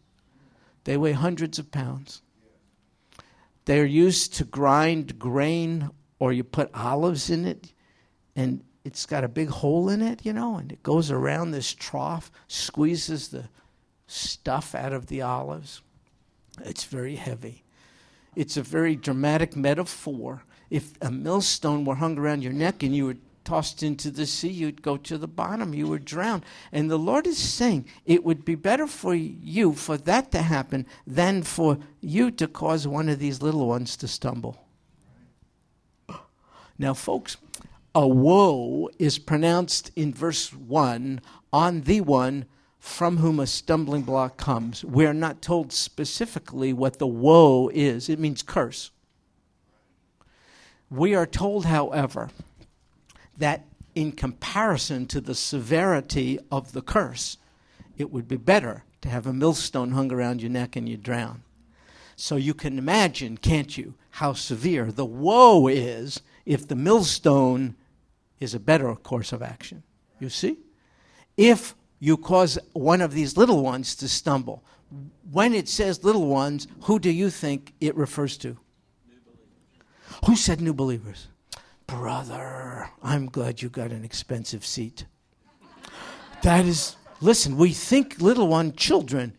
They 0.84 0.96
weigh 0.96 1.12
hundreds 1.12 1.58
of 1.58 1.70
pounds. 1.70 2.22
They're 3.64 3.86
used 3.86 4.34
to 4.34 4.44
grind 4.44 5.18
grain, 5.18 5.90
or 6.18 6.32
you 6.32 6.42
put 6.42 6.74
olives 6.74 7.30
in 7.30 7.44
it, 7.44 7.72
and 8.34 8.64
it's 8.84 9.06
got 9.06 9.22
a 9.22 9.28
big 9.28 9.48
hole 9.48 9.88
in 9.88 10.02
it, 10.02 10.24
you 10.24 10.32
know, 10.32 10.56
and 10.56 10.72
it 10.72 10.82
goes 10.82 11.10
around 11.10 11.52
this 11.52 11.72
trough, 11.72 12.32
squeezes 12.48 13.28
the 13.28 13.48
stuff 14.08 14.74
out 14.74 14.92
of 14.92 15.06
the 15.06 15.22
olives. 15.22 15.80
It's 16.64 16.84
very 16.84 17.16
heavy. 17.16 17.62
It's 18.34 18.56
a 18.56 18.62
very 18.62 18.96
dramatic 18.96 19.54
metaphor. 19.54 20.42
If 20.72 20.94
a 21.02 21.10
millstone 21.10 21.84
were 21.84 21.96
hung 21.96 22.16
around 22.18 22.42
your 22.42 22.54
neck 22.54 22.82
and 22.82 22.96
you 22.96 23.04
were 23.04 23.16
tossed 23.44 23.82
into 23.82 24.10
the 24.10 24.24
sea, 24.24 24.48
you'd 24.48 24.80
go 24.80 24.96
to 24.96 25.18
the 25.18 25.28
bottom, 25.28 25.74
you 25.74 25.86
would 25.88 26.06
drown. 26.06 26.42
And 26.72 26.90
the 26.90 26.98
Lord 26.98 27.26
is 27.26 27.36
saying 27.36 27.84
it 28.06 28.24
would 28.24 28.42
be 28.42 28.54
better 28.54 28.86
for 28.86 29.14
you 29.14 29.74
for 29.74 29.98
that 29.98 30.32
to 30.32 30.40
happen 30.40 30.86
than 31.06 31.42
for 31.42 31.76
you 32.00 32.30
to 32.30 32.48
cause 32.48 32.88
one 32.88 33.10
of 33.10 33.18
these 33.18 33.42
little 33.42 33.68
ones 33.68 33.98
to 33.98 34.08
stumble. 34.08 34.64
Now, 36.78 36.94
folks, 36.94 37.36
a 37.94 38.08
woe 38.08 38.88
is 38.98 39.18
pronounced 39.18 39.90
in 39.94 40.14
verse 40.14 40.54
1 40.54 41.20
on 41.52 41.82
the 41.82 42.00
one 42.00 42.46
from 42.78 43.18
whom 43.18 43.40
a 43.40 43.46
stumbling 43.46 44.04
block 44.04 44.38
comes. 44.38 44.86
We're 44.86 45.12
not 45.12 45.42
told 45.42 45.70
specifically 45.70 46.72
what 46.72 46.98
the 46.98 47.06
woe 47.06 47.68
is, 47.74 48.08
it 48.08 48.18
means 48.18 48.42
curse. 48.42 48.90
We 50.92 51.14
are 51.14 51.26
told, 51.26 51.64
however, 51.64 52.28
that 53.38 53.64
in 53.94 54.12
comparison 54.12 55.06
to 55.06 55.22
the 55.22 55.34
severity 55.34 56.38
of 56.50 56.72
the 56.72 56.82
curse, 56.82 57.38
it 57.96 58.12
would 58.12 58.28
be 58.28 58.36
better 58.36 58.84
to 59.00 59.08
have 59.08 59.26
a 59.26 59.32
millstone 59.32 59.92
hung 59.92 60.12
around 60.12 60.42
your 60.42 60.50
neck 60.50 60.76
and 60.76 60.86
you 60.86 60.98
drown. 60.98 61.44
So 62.14 62.36
you 62.36 62.52
can 62.52 62.76
imagine, 62.76 63.38
can't 63.38 63.76
you, 63.78 63.94
how 64.10 64.34
severe 64.34 64.92
the 64.92 65.06
woe 65.06 65.66
is 65.66 66.20
if 66.44 66.68
the 66.68 66.76
millstone 66.76 67.74
is 68.38 68.54
a 68.54 68.60
better 68.60 68.94
course 68.94 69.32
of 69.32 69.40
action. 69.40 69.82
You 70.20 70.28
see? 70.28 70.58
If 71.38 71.74
you 72.00 72.18
cause 72.18 72.58
one 72.74 73.00
of 73.00 73.14
these 73.14 73.38
little 73.38 73.62
ones 73.62 73.94
to 73.96 74.08
stumble, 74.08 74.62
when 75.30 75.54
it 75.54 75.70
says 75.70 76.04
little 76.04 76.26
ones, 76.26 76.68
who 76.82 76.98
do 76.98 77.10
you 77.10 77.30
think 77.30 77.72
it 77.80 77.96
refers 77.96 78.36
to? 78.38 78.58
Who 80.26 80.36
said 80.36 80.60
new 80.60 80.74
believers? 80.74 81.28
Brother, 81.86 82.88
I'm 83.02 83.26
glad 83.26 83.60
you 83.62 83.68
got 83.68 83.90
an 83.90 84.04
expensive 84.04 84.64
seat. 84.64 85.04
That 86.42 86.64
is, 86.64 86.96
listen, 87.20 87.56
we 87.56 87.72
think 87.72 88.20
little 88.20 88.48
one 88.48 88.72
children, 88.72 89.36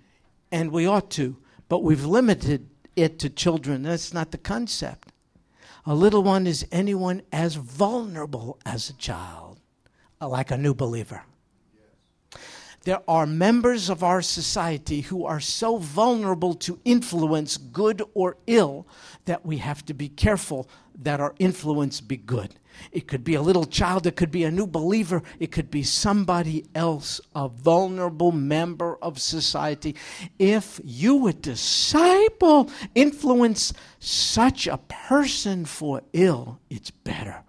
and 0.52 0.72
we 0.72 0.86
ought 0.86 1.10
to, 1.12 1.38
but 1.68 1.84
we've 1.84 2.06
limited 2.06 2.70
it 2.96 3.20
to 3.20 3.30
children. 3.30 3.84
That's 3.84 4.14
not 4.14 4.32
the 4.32 4.38
concept. 4.38 5.10
A 5.86 5.96
little 5.96 6.24
one 6.24 6.48
is 6.48 6.66
anyone 6.72 7.24
as 7.32 7.56
vulnerable 7.56 8.58
as 8.66 8.90
a 8.90 8.94
child, 8.94 9.60
like 10.22 10.52
a 10.52 10.58
new 10.58 10.74
believer. 10.74 11.24
There 12.86 13.02
are 13.08 13.26
members 13.26 13.90
of 13.90 14.04
our 14.04 14.22
society 14.22 15.02
who 15.02 15.26
are 15.26 15.40
so 15.40 15.78
vulnerable 15.78 16.54
to 16.56 16.80
influence, 16.84 17.56
good 17.56 18.02
or 18.14 18.36
ill, 18.46 18.86
that 19.24 19.46
we 19.46 19.58
have 19.58 19.86
to 19.86 19.94
be 19.94 20.10
careful 20.10 20.68
that 21.02 21.22
our 21.22 21.34
influence 21.40 22.02
be 22.02 22.18
good. 22.18 22.56
It 22.92 23.08
could 23.08 23.24
be 23.24 23.36
a 23.36 23.42
little 23.42 23.64
child, 23.64 24.06
it 24.06 24.18
could 24.18 24.32
be 24.32 24.44
a 24.44 24.52
new 24.52 24.68
believer, 24.68 25.24
it 25.40 25.52
could 25.52 25.72
be 25.72 25.84
somebody 25.84 26.66
else, 26.76 27.22
a 27.34 27.48
vulnerable 27.48 28.34
member 28.34 28.98
of 28.98 29.22
society. 29.22 29.96
If 30.38 30.82
you, 30.84 31.28
a 31.28 31.34
disciple, 31.34 32.70
influence 32.96 33.74
such 34.00 34.68
a 34.68 34.78
person 34.78 35.64
for 35.64 36.02
ill, 36.12 36.60
it's 36.70 36.92
better 36.92 37.44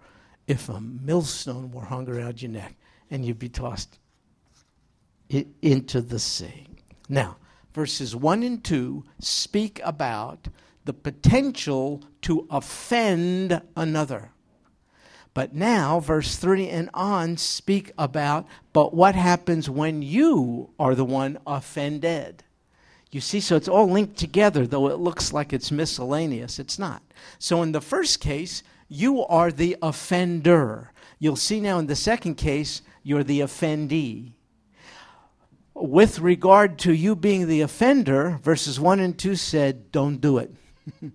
if 0.47 0.69
a 0.69 0.79
millstone 0.79 1.71
were 1.71 1.85
hung 1.85 2.07
around 2.07 2.41
your 2.41 2.51
neck 2.51 2.75
and 3.11 3.25
you'd 3.25 3.39
be 3.39 3.49
tossed 3.49 3.99
into 5.29 6.01
the 6.01 6.19
sea. 6.19 6.67
Now, 7.09 7.37
verses 7.73 8.15
1 8.15 8.43
and 8.43 8.63
2 8.63 9.03
speak 9.19 9.81
about 9.83 10.47
the 10.85 10.93
potential 10.93 12.03
to 12.21 12.47
offend 12.49 13.61
another. 13.75 14.31
But 15.33 15.53
now, 15.53 15.99
verse 15.99 16.37
3 16.37 16.69
and 16.69 16.89
on 16.93 17.35
speak 17.35 17.91
about, 17.97 18.47
but 18.71 18.93
what 18.93 19.15
happens 19.15 19.69
when 19.69 20.01
you 20.01 20.69
are 20.79 20.95
the 20.95 21.03
one 21.03 21.37
offended? 21.45 22.43
You 23.11 23.19
see, 23.19 23.41
so 23.41 23.55
it's 23.55 23.67
all 23.67 23.89
linked 23.89 24.17
together, 24.17 24.65
though 24.65 24.87
it 24.87 24.99
looks 24.99 25.33
like 25.33 25.51
it's 25.51 25.71
miscellaneous. 25.71 26.57
It's 26.59 26.79
not. 26.79 27.01
So 27.37 27.61
in 27.61 27.73
the 27.73 27.81
first 27.81 28.21
case, 28.21 28.63
you 28.87 29.25
are 29.25 29.51
the 29.51 29.75
offender. 29.81 30.91
You'll 31.19 31.35
see 31.35 31.59
now 31.59 31.79
in 31.79 31.87
the 31.87 31.95
second 31.95 32.35
case, 32.35 32.81
you're 33.03 33.23
the 33.23 33.41
offendee. 33.41 34.33
With 35.77 36.19
regard 36.19 36.79
to 36.79 36.93
you 36.93 37.17
being 37.17 37.47
the 37.47 37.59
offender, 37.59 38.39
verses 38.41 38.79
1 38.79 39.01
and 39.01 39.19
2 39.19 39.35
said, 39.35 39.91
don't 39.91 40.21
do 40.21 40.37
it. 40.37 40.55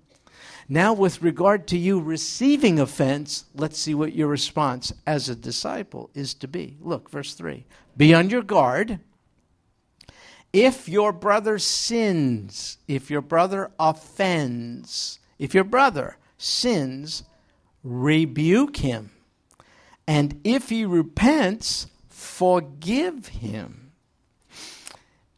now, 0.69 0.93
with 0.93 1.23
regard 1.23 1.67
to 1.69 1.79
you 1.79 1.99
receiving 1.99 2.79
offense, 2.79 3.47
let's 3.55 3.79
see 3.79 3.95
what 3.95 4.15
your 4.15 4.29
response 4.29 4.93
as 5.07 5.31
a 5.31 5.35
disciple 5.35 6.11
is 6.13 6.35
to 6.35 6.47
be. 6.47 6.77
Look, 6.79 7.09
verse 7.09 7.33
3 7.33 7.65
Be 7.97 8.13
on 8.13 8.29
your 8.29 8.43
guard. 8.43 9.01
If 10.53 10.91
your 10.91 11.13
brother 11.15 11.59
sins, 11.59 12.77
if 12.87 13.11
your 13.11 13.23
brother 13.23 13.71
offends, 13.79 15.21
if 15.39 15.55
your 15.55 15.65
brother 15.65 16.19
sins, 16.37 17.23
rebuke 17.83 18.77
him. 18.77 19.11
And 20.07 20.39
if 20.45 20.69
he 20.69 20.85
repents, 20.85 21.87
forgive 22.11 23.29
him. 23.29 23.90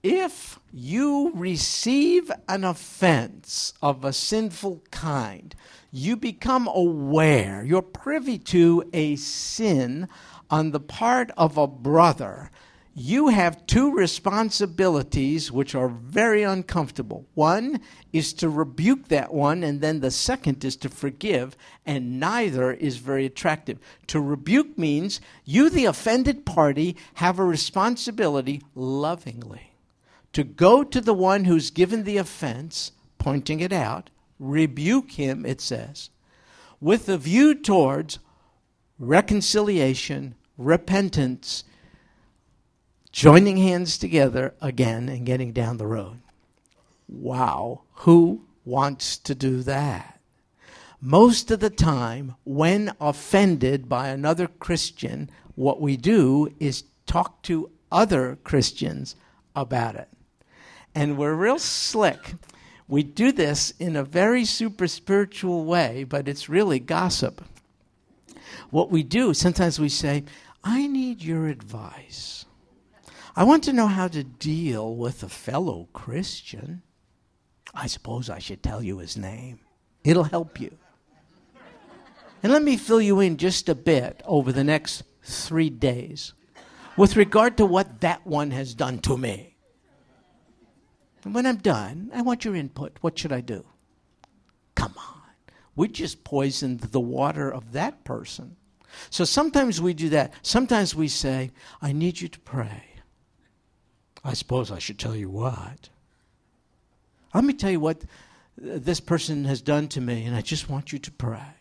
If 0.03 0.59
you 0.73 1.31
receive 1.35 2.31
an 2.49 2.65
offense 2.65 3.73
of 3.81 4.05
a 4.05 4.13
sinful 4.13 4.83
kind, 4.91 5.55
you 5.91 6.17
become 6.17 6.67
aware, 6.67 7.63
you're 7.65 7.83
privy 7.83 8.39
to 8.39 8.83
a 8.93 9.17
sin 9.17 10.09
on 10.51 10.73
the 10.73 10.81
part 10.81 11.31
of 11.37 11.57
a 11.57 11.67
brother 11.67 12.51
you 12.95 13.29
have 13.29 13.67
two 13.67 13.95
responsibilities 13.95 15.51
which 15.51 15.75
are 15.75 15.89
very 15.89 16.43
uncomfortable. 16.43 17.27
One 17.35 17.81
is 18.13 18.35
to 18.35 18.51
rebuke 18.51 19.09
that 19.09 19.33
one, 19.33 19.63
and 19.63 19.81
then 19.81 20.01
the 20.01 20.11
second 20.11 20.63
is 20.65 20.77
to 20.77 20.91
forgive, 20.91 21.57
and 21.87 22.21
neither 22.21 22.73
is 22.73 22.99
very 22.99 23.25
attractive. 23.25 23.79
To 24.09 24.21
rebuke 24.21 24.77
means 24.77 25.21
you, 25.45 25.71
the 25.71 25.87
offended 25.87 26.45
party, 26.45 26.97
have 27.15 27.39
a 27.39 27.45
responsibility 27.45 28.61
lovingly 28.75 29.72
to 30.33 30.45
go 30.45 30.83
to 30.83 31.01
the 31.01 31.15
one 31.15 31.45
who's 31.45 31.71
given 31.71 32.05
the 32.05 32.17
offense, 32.17 32.93
pointing 33.19 33.61
it 33.61 33.73
out, 33.73 34.11
rebuke 34.39 35.13
him, 35.13 35.45
it 35.47 35.61
says, 35.61 36.11
with 36.81 37.09
a 37.09 37.19
view 37.19 37.55
towards 37.55 38.19
reconciliation, 38.99 40.35
repentance, 40.57 41.65
joining 43.13 43.59
hands 43.59 43.99
together 43.99 44.55
again 44.61 45.09
and 45.09 45.27
getting 45.27 45.53
down 45.53 45.77
the 45.77 45.87
road. 45.87 46.19
Wow, 47.09 47.83
who 47.93 48.47
wants 48.65 49.19
to 49.19 49.35
do 49.35 49.63
that? 49.63 50.21
Most 51.01 51.51
of 51.51 51.61
the 51.61 51.71
time, 51.71 52.37
when 52.45 52.93
offended 53.01 53.89
by 53.89 54.09
another 54.09 54.47
Christian, 54.47 55.29
what 55.57 55.81
we 55.81 55.97
do 55.97 56.53
is 56.59 56.85
talk 57.07 57.43
to 57.43 57.71
other 57.91 58.39
Christians 58.45 59.17
about 59.55 59.97
it. 59.97 60.09
And 60.95 61.17
we're 61.17 61.35
real 61.35 61.59
slick. 61.59 62.35
We 62.89 63.03
do 63.03 63.33
this 63.33 63.73
in 63.79 63.97
a 63.97 64.05
very 64.05 64.45
super 64.45 64.87
spiritual 64.87 65.65
way, 65.65 66.05
but 66.05 66.29
it's 66.29 66.49
really 66.49 66.79
gossip. 66.79 67.43
What 68.71 68.91
we 68.91 69.03
do, 69.03 69.35
sometimes 69.35 69.81
we 69.81 69.89
say, 69.89 70.25
I 70.65 70.87
need 70.87 71.23
your 71.23 71.49
advice. 71.49 72.45
I 73.35 73.45
want 73.45 73.65
to 73.65 73.73
know 73.73 73.87
how 73.87 74.09
to 74.09 74.23
deal 74.23 74.95
with 74.95 75.23
a 75.23 75.29
fellow 75.29 75.89
Christian. 75.93 76.83
I 77.75 77.87
suppose 77.87 78.29
I 78.29 78.39
should 78.39 78.63
tell 78.63 78.83
you 78.83 78.99
his 78.99 79.17
name. 79.17 79.61
It'll 80.05 80.25
help 80.25 80.61
you. 80.61 80.77
And 82.43 82.53
let 82.53 82.63
me 82.63 82.77
fill 82.77 83.01
you 83.01 83.21
in 83.21 83.37
just 83.37 83.69
a 83.69 83.75
bit 83.75 84.21
over 84.27 84.53
the 84.53 84.65
next 84.65 85.05
three 85.23 85.71
days 85.71 86.35
with 86.97 87.17
regard 87.17 87.57
to 87.57 87.65
what 87.65 88.01
that 88.01 88.27
one 88.27 88.51
has 88.51 88.75
done 88.75 88.99
to 89.01 89.17
me. 89.17 89.52
And 91.25 91.35
when 91.35 91.47
I'm 91.47 91.57
done, 91.57 92.11
I 92.15 92.23
want 92.23 92.45
your 92.45 92.57
input. 92.57 92.99
What 93.01 93.19
should 93.19 93.33
I 93.33 93.41
do? 93.41 93.65
Come 94.75 94.95
on. 94.97 95.23
We 95.77 95.89
just 95.89 96.25
poisoned 96.25 96.81
the 96.81 97.01
water 97.01 97.53
of 97.53 97.73
that 97.73 98.05
person. 98.05 98.57
So 99.11 99.25
sometimes 99.25 99.81
we 99.81 99.95
do 99.95 100.09
that. 100.11 100.35
Sometimes 100.43 100.95
we 100.95 101.09
say, 101.09 101.51
I 101.81 101.93
need 101.93 102.21
you 102.21 102.29
to 102.29 102.41
pray. 102.41 102.85
I 104.25 104.35
suppose 104.35 104.71
I 104.71 104.79
should 104.79 104.99
tell 104.99 105.17
you 105.17 105.31
what. 105.31 105.89
Let 107.35 107.45
me 107.45 107.55
tell 107.55 107.71
you 107.71 107.81
what 107.81 108.03
this 108.57 109.01
person 109.01 109.45
has 109.47 109.63
done 109.63 109.89
to 109.89 110.01
me, 110.01 110.25
and 110.25 110.37
I 110.37 110.43
just 110.43 110.69
want 110.69 110.93
you 110.93 110.99
to 110.99 111.11
pray. 111.11 111.57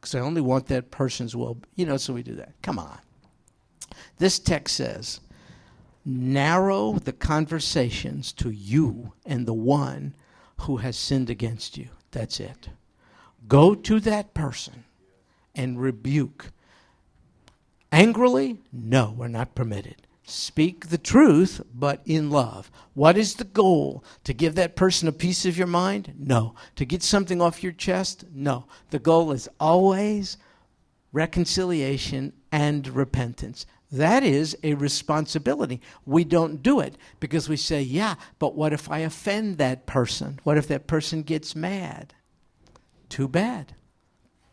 Because 0.00 0.14
I 0.14 0.20
only 0.20 0.40
want 0.40 0.66
that 0.68 0.90
person's 0.90 1.34
well. 1.34 1.58
You 1.74 1.86
know, 1.86 1.96
so 1.96 2.14
we 2.14 2.22
do 2.22 2.36
that. 2.36 2.54
Come 2.62 2.78
on. 2.78 2.98
This 4.18 4.38
text 4.38 4.76
says, 4.76 5.20
narrow 6.04 6.92
the 6.92 7.12
conversations 7.12 8.32
to 8.32 8.50
you 8.50 9.12
and 9.24 9.46
the 9.46 9.54
one 9.54 10.14
who 10.60 10.78
has 10.78 10.96
sinned 10.96 11.30
against 11.30 11.76
you. 11.76 11.88
That's 12.10 12.40
it. 12.40 12.70
Go 13.48 13.74
to 13.74 14.00
that 14.00 14.34
person 14.34 14.84
and 15.54 15.80
rebuke. 15.80 16.50
Angrily? 17.92 18.58
No, 18.72 19.14
we're 19.16 19.28
not 19.28 19.54
permitted. 19.54 20.06
Speak 20.22 20.88
the 20.88 20.98
truth, 20.98 21.60
but 21.74 22.00
in 22.04 22.30
love. 22.30 22.70
What 22.94 23.16
is 23.16 23.34
the 23.34 23.44
goal? 23.44 24.04
To 24.24 24.32
give 24.32 24.54
that 24.54 24.76
person 24.76 25.08
a 25.08 25.12
piece 25.12 25.44
of 25.44 25.58
your 25.58 25.66
mind? 25.66 26.14
No. 26.16 26.54
To 26.76 26.84
get 26.84 27.02
something 27.02 27.42
off 27.42 27.64
your 27.64 27.72
chest? 27.72 28.24
No. 28.32 28.66
The 28.90 29.00
goal 29.00 29.32
is 29.32 29.48
always 29.58 30.36
reconciliation 31.12 32.32
and 32.52 32.86
repentance. 32.86 33.66
That 33.92 34.22
is 34.22 34.56
a 34.62 34.74
responsibility. 34.74 35.80
We 36.06 36.22
don't 36.22 36.62
do 36.62 36.78
it 36.78 36.96
because 37.18 37.48
we 37.48 37.56
say, 37.56 37.82
yeah, 37.82 38.14
but 38.38 38.54
what 38.54 38.72
if 38.72 38.90
I 38.90 38.98
offend 38.98 39.58
that 39.58 39.86
person? 39.86 40.38
What 40.44 40.56
if 40.56 40.68
that 40.68 40.86
person 40.86 41.22
gets 41.22 41.56
mad? 41.56 42.14
Too 43.08 43.26
bad. 43.26 43.74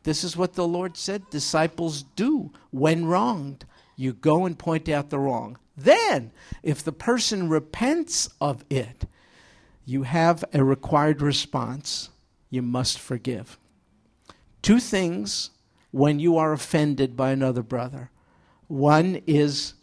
This 0.04 0.23
is 0.23 0.36
what 0.36 0.54
the 0.54 0.67
Lord 0.67 0.97
said 0.97 1.30
disciples 1.30 2.04
do 2.15 2.52
when 2.71 3.06
wronged. 3.06 3.65
You 3.95 4.13
go 4.13 4.45
and 4.45 4.58
point 4.58 4.89
out 4.89 5.10
the 5.10 5.19
wrong. 5.19 5.58
Then, 5.76 6.32
if 6.63 6.84
the 6.84 6.91
person 6.91 7.50
repents 7.50 8.30
of 8.41 8.65
it, 8.69 9.06
you 9.86 10.04
have 10.04 10.43
a 10.54 10.63
required 10.63 11.21
response. 11.21 12.10
You 12.50 12.63
must 12.63 13.00
forgive. 13.00 13.60
Two 14.63 14.80
things 14.80 15.52
when 15.91 16.19
you 16.19 16.38
are 16.38 16.54
offended 16.54 17.15
by 17.15 17.30
another 17.32 17.62
brother 17.62 18.10
one 18.67 19.21
is 19.27 19.73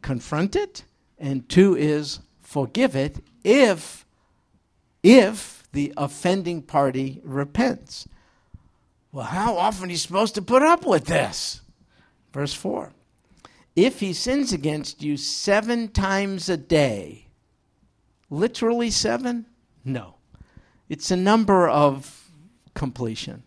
confront 0.00 0.56
it, 0.56 0.84
and 1.18 1.48
two 1.48 1.76
is 1.76 2.20
forgive 2.40 2.94
it 2.96 3.22
if, 3.44 4.06
if 5.02 5.64
the 5.72 5.92
offending 5.96 6.62
party 6.62 7.20
repents. 7.24 8.08
Well, 9.10 9.26
how 9.26 9.56
often 9.56 9.88
are 9.88 9.92
you 9.92 9.98
supposed 9.98 10.34
to 10.36 10.42
put 10.42 10.62
up 10.62 10.86
with 10.86 11.06
this? 11.06 11.60
Verse 12.32 12.54
4 12.54 12.92
if 13.74 14.00
he 14.00 14.12
sins 14.12 14.52
against 14.52 15.02
you 15.02 15.16
seven 15.16 15.88
times 15.88 16.48
a 16.48 16.58
day, 16.58 17.28
literally 18.28 18.90
seven? 18.90 19.46
No. 19.84 20.16
It's 20.88 21.10
a 21.10 21.16
number 21.16 21.68
of 21.68 22.30
completion. 22.74 23.44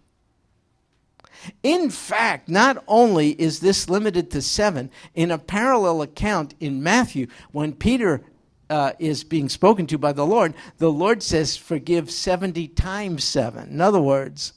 In 1.64 1.90
fact, 1.90 2.50
not 2.50 2.84
only 2.88 3.32
is 3.32 3.60
this 3.60 3.90
limited 3.90 4.32
to 4.32 4.42
seven, 4.42 4.90
in 5.14 5.32
a 5.32 5.38
parallel 5.38 6.02
account 6.02 6.56
in 6.60 6.84
Matthew, 6.84 7.28
when 7.52 7.74
Peter 7.74 8.22
uh, 8.70 8.94
is 9.00 9.24
being 9.24 9.50
spoken 9.50 9.88
to 9.88 9.98
by 9.98 10.12
the 10.12 10.26
Lord, 10.26 10.54
the 10.78 10.92
Lord 10.92 11.22
says, 11.22 11.56
Forgive 11.58 12.10
70 12.10 12.68
times 12.70 13.24
seven. 13.24 13.70
In 13.70 13.82
other 13.82 14.02
words, 14.02 14.54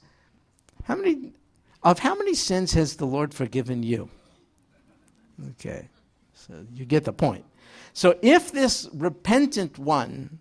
how 0.84 0.96
many, 0.96 1.32
of 1.82 1.98
how 1.98 2.14
many 2.14 2.34
sins 2.34 2.72
has 2.72 2.96
the 2.96 3.06
Lord 3.06 3.34
forgiven 3.34 3.82
you? 3.82 4.08
Okay, 5.50 5.88
so 6.32 6.64
you 6.74 6.84
get 6.84 7.04
the 7.04 7.12
point. 7.12 7.44
So 7.92 8.18
if 8.22 8.52
this 8.52 8.88
repentant 8.92 9.78
one 9.78 10.38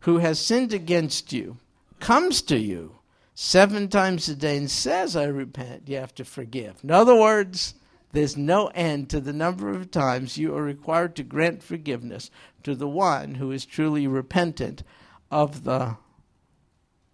who 0.00 0.18
has 0.18 0.38
sinned 0.38 0.72
against 0.72 1.32
you 1.32 1.56
comes 1.98 2.42
to 2.42 2.58
you 2.58 2.99
seven 3.42 3.88
times 3.88 4.28
a 4.28 4.34
day 4.34 4.58
and 4.58 4.70
says, 4.70 5.16
I 5.16 5.24
repent, 5.24 5.88
you 5.88 5.96
have 5.96 6.14
to 6.16 6.24
forgive. 6.26 6.76
In 6.84 6.90
other 6.90 7.14
words, 7.16 7.74
there's 8.12 8.36
no 8.36 8.66
end 8.74 9.08
to 9.10 9.20
the 9.20 9.32
number 9.32 9.70
of 9.70 9.90
times 9.90 10.36
you 10.36 10.54
are 10.54 10.62
required 10.62 11.16
to 11.16 11.22
grant 11.22 11.62
forgiveness 11.62 12.30
to 12.64 12.74
the 12.74 12.86
one 12.88 13.36
who 13.36 13.50
is 13.50 13.64
truly 13.64 14.06
repentant 14.06 14.82
of 15.30 15.64
the 15.64 15.96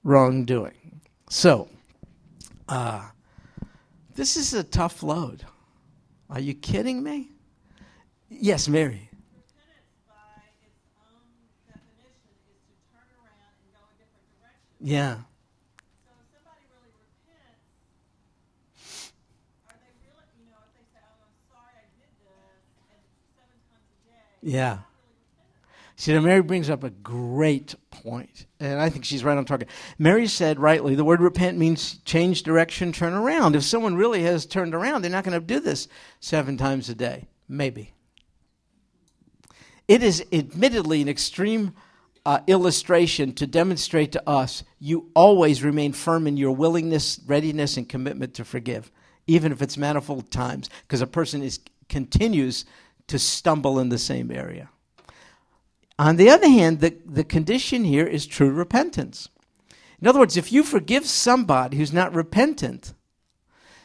wrongdoing. 0.03 1.01
So, 1.31 1.69
uh, 2.69 3.11
this 4.17 4.37
is 4.37 4.53
a 4.53 4.65
tough 4.65 5.05
load. 5.05 5.45
Are 6.29 6.41
you 6.41 6.55
kidding 6.55 7.05
me? 7.05 7.31
Yes, 8.29 8.67
Mary. 8.69 9.11
Yeah. 14.81 15.15
So 16.05 16.13
if 16.21 16.29
somebody 16.31 16.63
really 16.71 16.93
repents, 16.95 17.75
are 19.67 19.75
they 19.83 19.91
really, 20.05 20.29
you 20.39 20.47
know, 20.53 20.61
if 20.63 20.71
they 20.79 20.87
say, 20.95 21.01
"Oh, 21.03 21.27
I'm 21.27 21.35
sorry, 21.51 21.75
I 21.81 21.89
did 21.97 22.13
this," 22.23 22.63
and 22.93 23.03
seven 23.35 23.59
times 23.67 23.89
a 23.89 23.99
day, 24.07 24.36
Yeah. 24.47 24.79
See, 25.97 26.13
now 26.13 26.21
Mary 26.21 26.41
brings 26.41 26.71
up 26.71 26.85
a 26.85 26.91
great 26.91 27.75
point, 27.91 28.47
and 28.61 28.81
I 28.81 28.91
think 28.91 29.05
she's 29.05 29.25
right 29.25 29.37
on 29.37 29.45
target. 29.45 29.69
Mary 29.99 30.29
said 30.29 30.61
rightly, 30.61 30.95
the 30.95 31.05
word 31.05 31.21
repent 31.21 31.59
means 31.59 31.99
change 32.05 32.45
direction, 32.45 32.93
turn 32.93 33.13
around. 33.13 33.57
If 33.57 33.65
someone 33.65 33.97
really 33.97 34.23
has 34.23 34.47
turned 34.47 34.73
around, 34.73 35.03
they're 35.03 35.11
not 35.11 35.25
going 35.25 35.41
to 35.41 35.45
do 35.45 35.59
this 35.59 35.89
seven 36.21 36.57
times 36.57 36.89
a 36.89 36.95
day. 36.95 37.27
Maybe. 37.49 37.93
It 39.89 40.05
is 40.05 40.25
admittedly 40.33 41.03
an 41.03 41.09
extreme 41.09 41.73
uh, 42.25 42.39
illustration 42.47 43.33
to 43.35 43.49
demonstrate 43.49 44.13
to 44.13 44.29
us 44.29 44.63
you 44.79 45.11
always 45.17 45.65
remain 45.65 45.93
firm 45.93 46.29
in 46.29 46.37
your 46.37 46.53
willingness, 46.53 47.19
readiness, 47.27 47.77
and 47.77 47.89
commitment 47.89 48.35
to 48.35 48.45
forgive, 48.45 48.93
even 49.27 49.51
if 49.51 49.61
it's 49.61 49.77
manifold 49.77 50.31
times, 50.31 50.71
because 50.87 51.01
a 51.01 51.07
person 51.07 51.43
is 51.43 51.59
continues 51.89 52.65
to 53.09 53.19
stumble 53.19 53.79
in 53.79 53.89
the 53.89 53.99
same 53.99 54.31
area. 54.31 54.71
On 55.99 56.17
the 56.17 56.29
other 56.29 56.49
hand, 56.49 56.81
the, 56.81 56.97
the 57.05 57.25
condition 57.25 57.85
here 57.85 58.07
is 58.07 58.27
true 58.27 58.51
repentance. 58.51 59.29
In 60.01 60.07
other 60.07 60.19
words, 60.19 60.37
if 60.37 60.53
you 60.53 60.63
forgive 60.63 61.07
somebody 61.07 61.79
who's 61.79 61.93
not 61.93 62.15
repentant, 62.15 62.93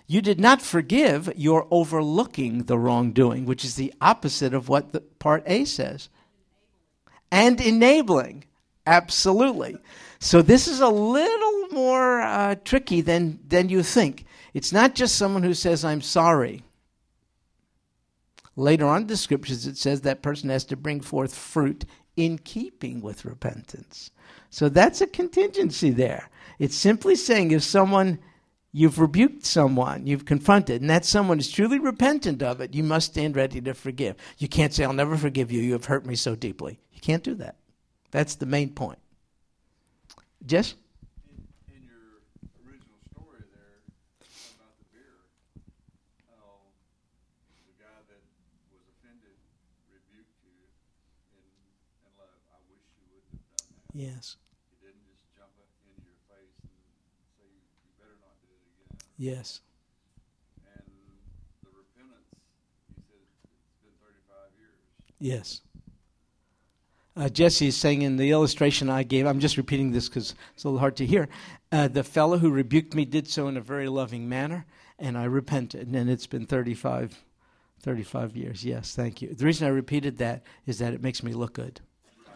you 0.08 0.22
did 0.22 0.42
not 0.42 0.62
forgive, 0.62 1.32
you're 1.38 1.68
overlooking 1.72 2.64
the 2.64 2.78
wrongdoing, 2.78 3.46
which 3.46 3.64
is 3.64 3.76
the 3.76 3.94
opposite 4.02 4.54
of 4.54 4.68
what 4.68 4.92
the 4.92 5.00
part 5.00 5.44
A 5.46 5.64
says. 5.64 6.10
And 7.32 7.62
enabling. 7.62 8.44
Absolutely. 8.86 9.78
So 10.20 10.42
this 10.42 10.68
is 10.68 10.82
a 10.82 10.90
little 10.90 11.68
more 11.70 12.20
uh, 12.20 12.56
tricky 12.66 13.00
than, 13.00 13.40
than 13.48 13.70
you 13.70 13.84
think. 13.84 14.26
It's 14.54 14.74
not 14.74 14.96
just 14.96 15.16
someone 15.16 15.44
who 15.44 15.54
says, 15.54 15.86
I'm 15.86 16.02
sorry. 16.02 16.64
Later 18.56 18.86
on 18.86 19.02
in 19.04 19.08
the 19.08 19.18
scriptures, 19.18 19.66
it 19.66 19.78
says 19.78 20.02
that 20.02 20.22
person 20.22 20.50
has 20.50 20.66
to 20.66 20.76
bring 20.76 21.02
forth 21.02 21.34
fruit 21.36 21.86
in 22.16 22.38
keeping 22.38 23.02
with 23.02 23.26
repentance. 23.26 24.12
So 24.50 24.68
that's 24.68 25.00
a 25.02 25.08
contingency 25.08 25.90
there. 25.92 26.30
It's 26.60 26.76
simply 26.76 27.16
saying 27.16 27.52
if 27.52 27.64
someone, 27.64 28.20
you've 28.74 29.00
rebuked 29.00 29.46
someone, 29.46 30.06
you've 30.06 30.26
confronted, 30.26 30.82
and 30.82 30.90
that 30.90 31.06
someone 31.06 31.40
is 31.40 31.50
truly 31.50 31.80
repentant 31.80 32.44
of 32.44 32.60
it, 32.62 32.76
you 32.76 32.84
must 32.84 33.12
stand 33.12 33.36
ready 33.36 33.62
to 33.62 33.74
forgive. 33.74 34.16
You 34.38 34.50
can't 34.50 34.74
say, 34.74 34.84
I'll 34.84 34.94
never 34.94 35.16
forgive 35.18 35.52
you, 35.52 35.62
you 35.62 35.72
have 35.74 35.86
hurt 35.86 36.06
me 36.06 36.16
so 36.16 36.36
deeply. 36.36 36.80
You 36.92 37.00
can't 37.00 37.24
do 37.24 37.36
that. 37.36 37.56
That's 38.12 38.36
the 38.36 38.46
main 38.46 38.72
point. 38.72 39.00
Jess? 40.46 40.76
in, 41.30 41.48
in 41.76 41.84
your 41.88 42.20
original 42.68 43.00
story 43.10 43.46
there 43.54 43.80
about 44.58 44.74
the 44.78 44.86
beer, 44.92 45.16
how 46.28 46.66
the 47.66 47.76
guy 47.80 48.00
that 48.10 48.22
was 48.74 48.84
offended 49.00 49.38
rebuked 49.88 50.38
you 50.44 50.54
in, 51.38 51.46
in 52.04 52.12
love. 52.20 52.36
I 52.52 52.60
wish 52.68 52.84
you 53.00 53.06
wouldn't 53.14 53.38
have 53.38 53.48
done 53.54 53.70
that. 53.70 53.81
Yes. 53.94 54.38
He 54.70 54.86
didn't 54.86 55.04
just 55.12 55.24
jump 55.36 55.52
into 55.60 56.02
your 56.04 56.16
face 56.32 56.56
and 56.64 56.72
say, 57.36 57.48
you 57.84 57.92
better 58.00 58.16
not 58.22 58.40
do 58.42 58.50
it 58.56 58.64
again. 58.64 58.98
Yes. 59.18 59.62
And 60.76 60.84
the 61.64 61.70
repentance, 61.76 62.32
he 62.96 63.02
said, 63.04 63.20
it's 63.44 63.76
been 63.84 63.96
35 64.00 64.52
years. 64.60 64.80
Yes. 65.20 65.62
Uh, 67.18 67.28
Jesse 67.28 67.68
is 67.68 67.76
saying 67.76 68.02
in 68.02 68.16
the 68.16 68.32
illustration 68.32 68.90
I 68.90 69.04
gave, 69.04 69.28
I'm 69.28 69.42
just 69.42 69.58
repeating 69.58 69.92
this 69.92 70.08
because 70.08 70.36
it's 70.56 70.64
a 70.64 70.68
little 70.68 70.80
hard 70.80 70.96
to 70.98 71.06
hear. 71.06 71.28
Uh, 71.72 71.90
the 71.90 72.04
fellow 72.04 72.38
who 72.38 72.50
rebuked 72.50 72.96
me 72.96 73.04
did 73.04 73.28
so 73.28 73.48
in 73.48 73.58
a 73.58 73.62
very 73.62 73.90
loving 73.90 74.30
manner, 74.30 74.66
and 74.98 75.18
I 75.18 75.26
repented. 75.26 75.88
And 75.94 76.10
it's 76.10 76.28
been 76.28 76.46
35, 76.46 77.22
35 77.82 78.38
years. 78.38 78.64
Yes, 78.64 78.96
thank 78.96 79.22
you. 79.22 79.34
The 79.34 79.46
reason 79.46 79.68
I 79.68 79.72
repeated 79.72 80.18
that 80.20 80.44
is 80.66 80.80
that 80.80 80.94
it 80.94 81.04
makes 81.04 81.22
me 81.22 81.34
look 81.34 81.54
good. 81.54 81.82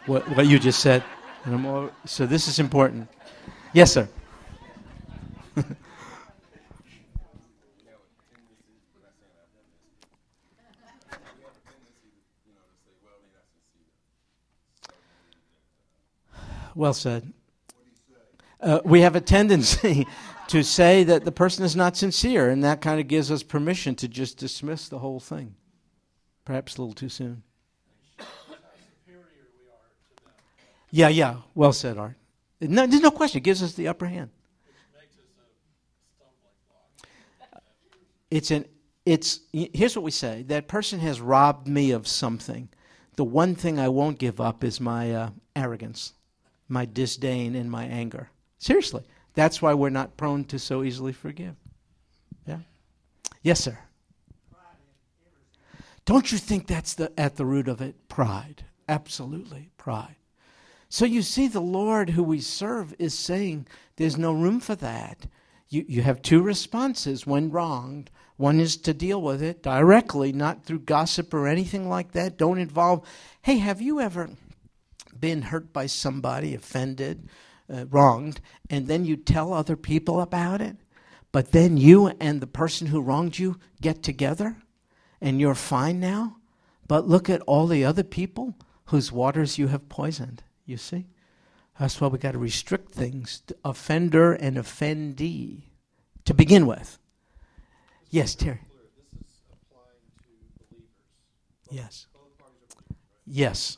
What, 0.07 0.29
what 0.35 0.47
you 0.47 0.59
just 0.59 0.81
said. 0.81 1.03
All, 1.47 1.91
so 2.05 2.25
this 2.25 2.47
is 2.47 2.59
important. 2.59 3.07
Yes, 3.73 3.93
sir. 3.93 4.07
Well 16.75 16.93
said. 16.93 17.31
Uh, 18.59 18.81
we 18.83 18.99
have 18.99 19.15
a 19.15 19.21
tendency 19.21 20.05
to 20.49 20.61
say 20.61 21.05
that 21.05 21.23
the 21.23 21.31
person 21.31 21.63
is 21.63 21.73
not 21.73 21.95
sincere, 21.95 22.49
and 22.49 22.61
that 22.65 22.81
kind 22.81 22.99
of 22.99 23.07
gives 23.07 23.31
us 23.31 23.43
permission 23.43 23.95
to 23.95 24.09
just 24.09 24.37
dismiss 24.37 24.89
the 24.89 24.99
whole 24.99 25.21
thing. 25.21 25.55
Perhaps 26.43 26.75
a 26.75 26.81
little 26.81 26.93
too 26.93 27.07
soon. 27.07 27.43
Yeah, 30.95 31.09
yeah. 31.09 31.35
Well 31.55 31.73
said, 31.73 31.97
Art. 31.97 32.15
No, 32.61 32.87
there's 32.87 33.01
no 33.01 33.11
question. 33.11 33.39
It 33.39 33.43
gives 33.43 33.61
us 33.61 33.73
the 33.73 33.89
upper 33.89 34.05
hand. 34.05 34.29
It's 38.31 38.49
an. 38.49 38.63
It's 39.05 39.41
here's 39.51 39.97
what 39.97 40.03
we 40.05 40.11
say. 40.11 40.43
That 40.43 40.69
person 40.69 40.99
has 41.01 41.19
robbed 41.19 41.67
me 41.67 41.91
of 41.91 42.07
something. 42.07 42.69
The 43.17 43.25
one 43.25 43.55
thing 43.55 43.77
I 43.77 43.89
won't 43.89 44.19
give 44.19 44.39
up 44.39 44.63
is 44.63 44.79
my 44.79 45.13
uh, 45.13 45.29
arrogance, 45.53 46.13
my 46.69 46.85
disdain, 46.85 47.55
and 47.55 47.69
my 47.69 47.83
anger. 47.83 48.29
Seriously, 48.57 49.03
that's 49.33 49.61
why 49.61 49.73
we're 49.73 49.89
not 49.89 50.15
prone 50.15 50.45
to 50.45 50.57
so 50.57 50.81
easily 50.81 51.11
forgive. 51.11 51.55
Yeah. 52.47 52.59
Yes, 53.43 53.59
sir. 53.59 53.77
Don't 56.05 56.31
you 56.31 56.37
think 56.37 56.67
that's 56.67 56.93
the 56.93 57.11
at 57.19 57.35
the 57.35 57.45
root 57.45 57.67
of 57.67 57.81
it? 57.81 58.07
Pride. 58.07 58.63
Absolutely, 58.87 59.71
pride. 59.75 60.15
So 60.95 61.03
you 61.03 61.23
see, 61.23 61.49
the 61.49 61.59
Lord 61.59 62.11
who 62.11 62.23
we 62.23 62.39
serve 62.39 62.95
is 62.97 63.13
saying 63.13 63.67
there's 63.97 64.17
no 64.17 64.31
room 64.31 64.61
for 64.61 64.75
that. 64.75 65.27
You, 65.67 65.83
you 65.89 66.01
have 66.03 66.21
two 66.21 66.41
responses 66.41 67.27
when 67.27 67.51
wronged. 67.51 68.09
One 68.37 68.61
is 68.61 68.77
to 68.77 68.93
deal 68.93 69.21
with 69.21 69.43
it 69.43 69.61
directly, 69.61 70.31
not 70.31 70.63
through 70.63 70.79
gossip 70.79 71.33
or 71.33 71.49
anything 71.49 71.89
like 71.89 72.13
that. 72.13 72.37
Don't 72.37 72.59
involve, 72.59 73.05
hey, 73.41 73.57
have 73.57 73.81
you 73.81 73.99
ever 73.99 74.29
been 75.19 75.41
hurt 75.41 75.73
by 75.73 75.87
somebody, 75.87 76.55
offended, 76.55 77.27
uh, 77.69 77.87
wronged, 77.87 78.39
and 78.69 78.87
then 78.87 79.03
you 79.03 79.17
tell 79.17 79.53
other 79.53 79.75
people 79.75 80.21
about 80.21 80.61
it? 80.61 80.77
But 81.33 81.51
then 81.51 81.75
you 81.75 82.13
and 82.21 82.39
the 82.39 82.47
person 82.47 82.87
who 82.87 83.01
wronged 83.01 83.37
you 83.37 83.59
get 83.81 84.01
together 84.01 84.55
and 85.19 85.41
you're 85.41 85.55
fine 85.55 85.99
now? 85.99 86.37
But 86.87 87.05
look 87.05 87.29
at 87.29 87.41
all 87.41 87.67
the 87.67 87.83
other 87.83 88.03
people 88.03 88.55
whose 88.85 89.11
waters 89.11 89.57
you 89.57 89.67
have 89.67 89.89
poisoned. 89.89 90.41
You 90.65 90.77
see? 90.77 91.07
That's 91.79 91.99
why 91.99 92.07
we 92.07 92.17
got 92.17 92.31
to 92.31 92.37
restrict 92.37 92.91
things 92.93 93.41
to 93.47 93.55
offender 93.63 94.33
and 94.33 94.57
offendee 94.57 95.63
to 96.23 96.33
begin 96.33 96.67
with. 96.67 96.97
Yes, 98.09 98.33
Terry. 98.33 98.61
Yes. 101.69 102.07
Yes. 103.25 103.77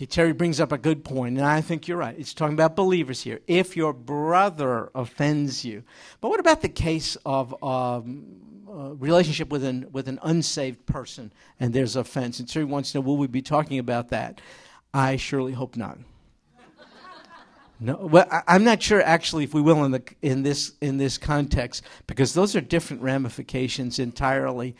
Okay, 0.00 0.06
Terry 0.06 0.32
brings 0.32 0.60
up 0.60 0.72
a 0.72 0.78
good 0.78 1.04
point, 1.04 1.36
and 1.36 1.46
I 1.46 1.60
think 1.60 1.86
you're 1.86 1.98
right. 1.98 2.18
It's 2.18 2.32
talking 2.32 2.54
about 2.54 2.74
believers 2.74 3.22
here. 3.22 3.40
If 3.46 3.76
your 3.76 3.92
brother 3.92 4.90
offends 4.94 5.62
you, 5.62 5.82
but 6.22 6.30
what 6.30 6.40
about 6.40 6.62
the 6.62 6.70
case 6.70 7.16
of 7.26 7.62
um, 7.62 8.40
uh, 8.70 8.94
relationship 8.94 9.50
with 9.50 9.64
an 9.64 9.86
with 9.92 10.08
an 10.08 10.18
unsaved 10.22 10.86
person, 10.86 11.32
and 11.58 11.72
there's 11.72 11.96
offense? 11.96 12.38
And 12.38 12.48
Terry 12.48 12.64
wants 12.64 12.92
to 12.92 12.98
know, 12.98 13.02
will 13.02 13.16
we 13.16 13.26
be 13.26 13.42
talking 13.42 13.78
about 13.78 14.08
that? 14.10 14.40
I 14.94 15.16
surely 15.16 15.52
hope 15.52 15.76
not. 15.76 15.98
No, 17.82 17.96
well, 17.96 18.26
I, 18.30 18.42
I'm 18.46 18.62
not 18.62 18.82
sure 18.82 19.02
actually 19.02 19.44
if 19.44 19.54
we 19.54 19.62
will 19.62 19.84
in 19.84 19.92
the 19.92 20.02
in 20.20 20.42
this 20.42 20.72
in 20.80 20.98
this 20.98 21.16
context 21.16 21.82
because 22.06 22.34
those 22.34 22.54
are 22.54 22.60
different 22.60 23.02
ramifications 23.02 23.98
entirely. 23.98 24.76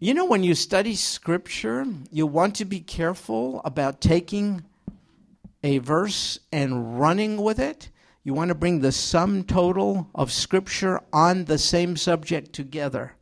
You 0.00 0.14
know, 0.14 0.24
when 0.24 0.42
you 0.42 0.56
study 0.56 0.96
Scripture, 0.96 1.86
you 2.10 2.26
want 2.26 2.56
to 2.56 2.64
be 2.64 2.80
careful 2.80 3.60
about 3.64 4.00
taking 4.00 4.64
a 5.62 5.78
verse 5.78 6.40
and 6.50 6.98
running 6.98 7.40
with 7.40 7.60
it. 7.60 7.88
You 8.24 8.34
want 8.34 8.48
to 8.50 8.54
bring 8.54 8.80
the 8.80 8.92
sum 8.92 9.44
total 9.44 10.08
of 10.14 10.30
Scripture 10.30 11.00
on 11.12 11.46
the 11.46 11.58
same 11.58 11.96
subject 11.96 12.52
together. 12.52 13.14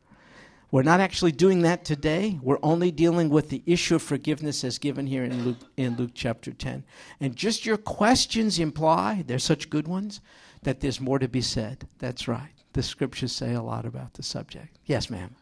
We're 0.71 0.83
not 0.83 1.01
actually 1.01 1.33
doing 1.33 1.63
that 1.63 1.83
today. 1.83 2.39
We're 2.41 2.59
only 2.63 2.91
dealing 2.91 3.29
with 3.29 3.49
the 3.49 3.61
issue 3.65 3.95
of 3.95 4.01
forgiveness 4.01 4.63
as 4.63 4.77
given 4.77 5.05
here 5.05 5.25
in 5.25 5.43
Luke, 5.43 5.57
in 5.75 5.97
Luke 5.97 6.11
chapter 6.13 6.53
10. 6.53 6.85
And 7.19 7.35
just 7.35 7.65
your 7.65 7.75
questions 7.75 8.57
imply, 8.57 9.25
they're 9.27 9.37
such 9.37 9.69
good 9.69 9.87
ones, 9.87 10.21
that 10.61 10.79
there's 10.79 11.01
more 11.01 11.19
to 11.19 11.27
be 11.27 11.41
said. 11.41 11.89
That's 11.99 12.29
right. 12.29 12.53
The 12.71 12.83
Scriptures 12.83 13.33
say 13.33 13.53
a 13.53 13.61
lot 13.61 13.85
about 13.85 14.13
the 14.13 14.23
subject. 14.23 14.79
Yes, 14.85 15.09
ma'am. 15.09 15.35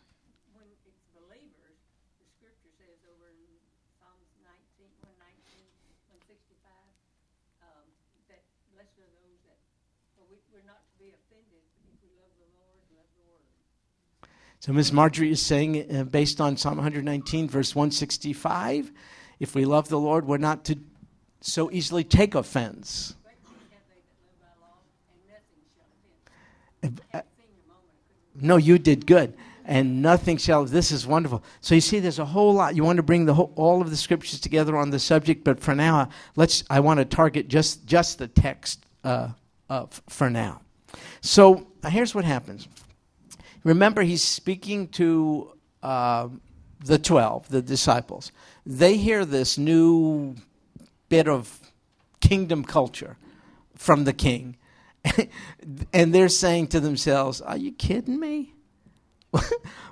when 0.58 0.66
it's 0.66 0.82
believers, 1.14 1.78
the 2.18 2.26
scripture 2.34 2.74
says 2.74 2.98
over 3.06 3.30
in 3.30 3.46
Psalms 4.02 4.34
19, 4.42 4.90
119, 5.06 5.70
So 10.18 10.26
we, 10.26 10.42
we're 10.50 10.66
not 10.66 10.82
to 10.90 10.96
be 10.98 11.14
offended 11.14 11.62
if 11.86 12.02
we 12.02 12.10
love 12.18 12.34
the 12.42 12.50
Lord, 12.58 12.82
love 12.98 13.14
the 13.14 13.30
Word. 13.30 13.46
So 14.60 14.74
Miss 14.74 14.92
Marjorie 14.92 15.32
is 15.32 15.42
saying, 15.42 15.96
uh, 15.96 16.04
based 16.04 16.42
on 16.42 16.58
Psalm 16.58 16.76
119, 16.76 17.48
verse 17.48 17.74
165, 17.74 18.92
if 19.40 19.56
we 19.56 19.64
love 19.64 19.88
the 19.88 20.00
Lord, 20.00 20.26
we're 20.26 20.38
not 20.38 20.66
to 20.66 20.78
so 21.42 21.72
easily 21.72 22.04
take 22.04 22.36
offense. 22.36 23.16
Uh, 26.84 27.22
No, 28.42 28.58
you 28.58 28.78
did 28.80 29.06
good. 29.06 29.34
And 29.66 30.02
nothing 30.02 30.38
shall. 30.38 30.66
This 30.66 30.92
is 30.92 31.06
wonderful. 31.06 31.44
So 31.62 31.76
you 31.76 31.82
see, 31.82 32.00
there's 32.00 32.18
a 32.18 32.26
whole 32.26 32.54
lot. 32.54 32.76
You 32.76 32.84
want 32.84 32.98
to 32.98 33.04
bring 33.04 33.26
the 33.26 33.36
whole, 33.36 33.54
all 33.56 33.82
of 33.82 33.92
the 33.92 33.98
scriptures 33.98 34.40
together 34.40 34.76
on 34.76 34.90
the 34.90 34.98
subject, 34.98 35.44
but 35.44 35.60
for 35.60 35.76
now, 35.76 36.10
let's. 36.36 36.64
I 36.72 36.80
want 36.80 37.00
to 37.00 37.06
target 37.06 37.50
just 37.50 37.86
just 37.86 38.18
the 38.18 38.28
text 38.28 38.84
uh, 39.04 39.30
uh, 39.70 39.86
for 40.08 40.28
now. 40.30 40.62
So 41.22 41.68
here's 41.88 42.16
what 42.16 42.26
happens. 42.26 42.68
Remember, 43.64 44.02
he's 44.02 44.24
speaking 44.24 44.88
to 44.90 45.52
uh, 45.84 46.30
the 46.84 46.98
twelve, 46.98 47.50
the 47.50 47.62
disciples. 47.62 48.32
They 48.66 48.98
hear 48.98 49.26
this 49.26 49.58
new 49.58 50.36
bit 51.10 51.28
of 51.28 51.60
kingdom 52.22 52.64
culture 52.64 53.18
from 53.76 54.04
the 54.04 54.14
king, 54.14 54.58
and 55.94 56.14
they're 56.14 56.30
saying 56.30 56.68
to 56.68 56.80
themselves, 56.80 57.42
"Are 57.42 57.58
you 57.58 57.72
kidding 57.72 58.20
me?" 58.20 58.54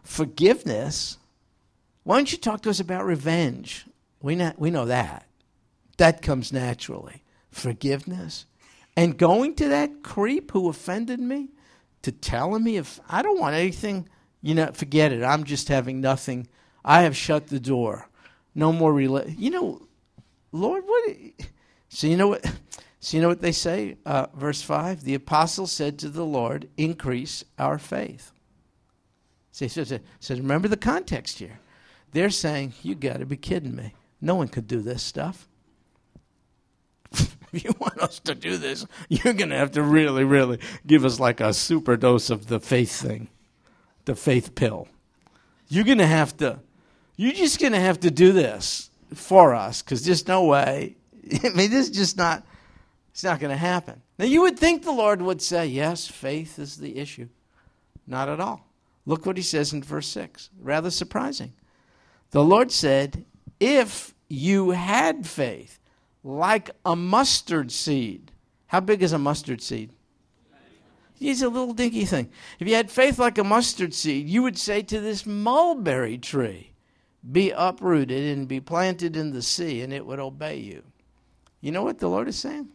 forgiveness. 0.03 1.17
Why 2.03 2.15
don't 2.17 2.31
you 2.31 2.37
talk 2.37 2.61
to 2.61 2.69
us 2.69 2.79
about 2.79 3.05
revenge? 3.05 3.85
We 4.21 4.41
we 4.57 4.71
know 4.71 4.85
that. 4.85 5.27
That 5.97 6.21
comes 6.21 6.53
naturally. 6.53 7.23
Forgiveness. 7.51 8.45
And 8.95 9.17
going 9.17 9.55
to 9.55 9.67
that 9.67 10.03
creep 10.03 10.51
who 10.51 10.69
offended 10.69 11.19
me 11.19 11.49
to 12.03 12.11
tell 12.11 12.57
me 12.59 12.77
if 12.77 12.99
I 13.09 13.21
don't 13.21 13.39
want 13.39 13.55
anything, 13.55 14.07
you 14.41 14.55
know, 14.55 14.71
forget 14.73 15.11
it. 15.11 15.23
I'm 15.23 15.43
just 15.43 15.67
having 15.67 16.01
nothing. 16.01 16.47
I 16.85 17.03
have 17.03 17.15
shut 17.15 17.47
the 17.47 17.59
door. 17.59 18.07
No 18.55 18.71
more 18.71 18.93
rela- 18.93 19.33
You 19.37 19.51
know, 19.51 19.87
Lord, 20.51 20.83
what? 20.85 21.15
So 21.89 22.07
you 22.07 22.17
know 22.17 22.29
what? 22.29 22.45
So 22.99 23.15
you 23.15 23.21
know 23.21 23.29
what 23.29 23.41
they 23.41 23.51
say? 23.51 23.95
Uh, 24.05 24.25
verse 24.35 24.61
five: 24.61 25.03
The 25.03 25.13
apostle 25.13 25.67
said 25.67 25.99
to 25.99 26.09
the 26.09 26.25
Lord, 26.25 26.67
"Increase 26.77 27.43
our 27.57 27.77
faith." 27.77 28.33
See, 29.57 29.67
so, 29.67 29.83
so, 29.85 29.99
so 30.19 30.35
remember 30.35 30.67
the 30.67 30.77
context 30.77 31.39
here. 31.39 31.59
They're 32.11 32.29
saying, 32.29 32.73
You 32.83 32.93
got 32.95 33.19
to 33.21 33.25
be 33.25 33.37
kidding 33.37 33.75
me. 33.75 33.93
No 34.21 34.35
one 34.35 34.49
could 34.49 34.67
do 34.67 34.81
this 34.81 35.01
stuff. 35.01 35.47
if 37.53 37.63
you 37.63 37.71
want 37.79 37.99
us 37.99 38.19
to 38.19 38.35
do 38.35 38.57
this, 38.57 38.85
you're 39.09 39.33
going 39.33 39.49
to 39.49 39.57
have 39.57 39.71
to 39.71 39.81
really, 39.81 40.23
really 40.23 40.59
give 40.85 41.05
us 41.05 41.19
like 41.19 41.39
a 41.39 41.53
super 41.53 41.95
dose 41.95 42.29
of 42.29 42.47
the 42.47 42.59
faith 42.59 42.91
thing, 42.91 43.29
the 44.05 44.15
faith 44.15 44.55
pill. 44.55 44.87
You're 45.69 45.85
going 45.85 45.97
to 45.97 46.07
have 46.07 46.35
to, 46.37 46.59
you're 47.15 47.33
just 47.33 47.59
going 47.59 47.73
to 47.73 47.79
have 47.79 47.99
to 48.01 48.11
do 48.11 48.31
this 48.31 48.89
for 49.13 49.55
us 49.55 49.81
because 49.81 50.05
there's 50.05 50.27
no 50.27 50.43
way. 50.45 50.95
I 51.43 51.49
mean, 51.49 51.71
this 51.71 51.89
is 51.89 51.91
just 51.91 52.17
not, 52.17 52.45
it's 53.11 53.23
not 53.23 53.39
going 53.39 53.51
to 53.51 53.57
happen. 53.57 54.01
Now, 54.19 54.25
you 54.25 54.41
would 54.41 54.57
think 54.57 54.83
the 54.83 54.91
Lord 54.91 55.21
would 55.21 55.41
say, 55.41 55.67
Yes, 55.67 56.07
faith 56.07 56.59
is 56.59 56.77
the 56.77 56.97
issue. 56.97 57.29
Not 58.05 58.29
at 58.29 58.39
all. 58.39 58.65
Look 59.05 59.25
what 59.25 59.37
he 59.37 59.43
says 59.43 59.73
in 59.73 59.83
verse 59.83 60.07
6. 60.07 60.49
Rather 60.59 60.89
surprising. 60.89 61.53
The 62.31 62.43
Lord 62.43 62.71
said, 62.71 63.25
If 63.59 64.13
you 64.27 64.71
had 64.71 65.25
faith 65.25 65.79
like 66.23 66.71
a 66.85 66.95
mustard 66.95 67.71
seed. 67.71 68.31
How 68.67 68.79
big 68.79 69.01
is 69.01 69.13
a 69.13 69.17
mustard 69.17 69.61
seed? 69.61 69.91
It's 71.19 71.41
a 71.41 71.49
little 71.49 71.73
dinky 71.73 72.05
thing. 72.05 72.29
If 72.59 72.67
you 72.67 72.75
had 72.75 72.91
faith 72.91 73.17
like 73.17 73.37
a 73.37 73.43
mustard 73.43 73.93
seed, 73.93 74.29
you 74.29 74.43
would 74.43 74.57
say 74.57 74.81
to 74.83 74.99
this 74.99 75.25
mulberry 75.25 76.17
tree, 76.17 76.73
Be 77.29 77.51
uprooted 77.51 78.37
and 78.37 78.47
be 78.47 78.59
planted 78.59 79.17
in 79.17 79.31
the 79.31 79.41
sea, 79.41 79.81
and 79.81 79.91
it 79.91 80.05
would 80.05 80.19
obey 80.19 80.57
you. 80.57 80.83
You 81.59 81.71
know 81.71 81.83
what 81.83 81.97
the 81.97 82.07
Lord 82.07 82.27
is 82.27 82.37
saying? 82.37 82.69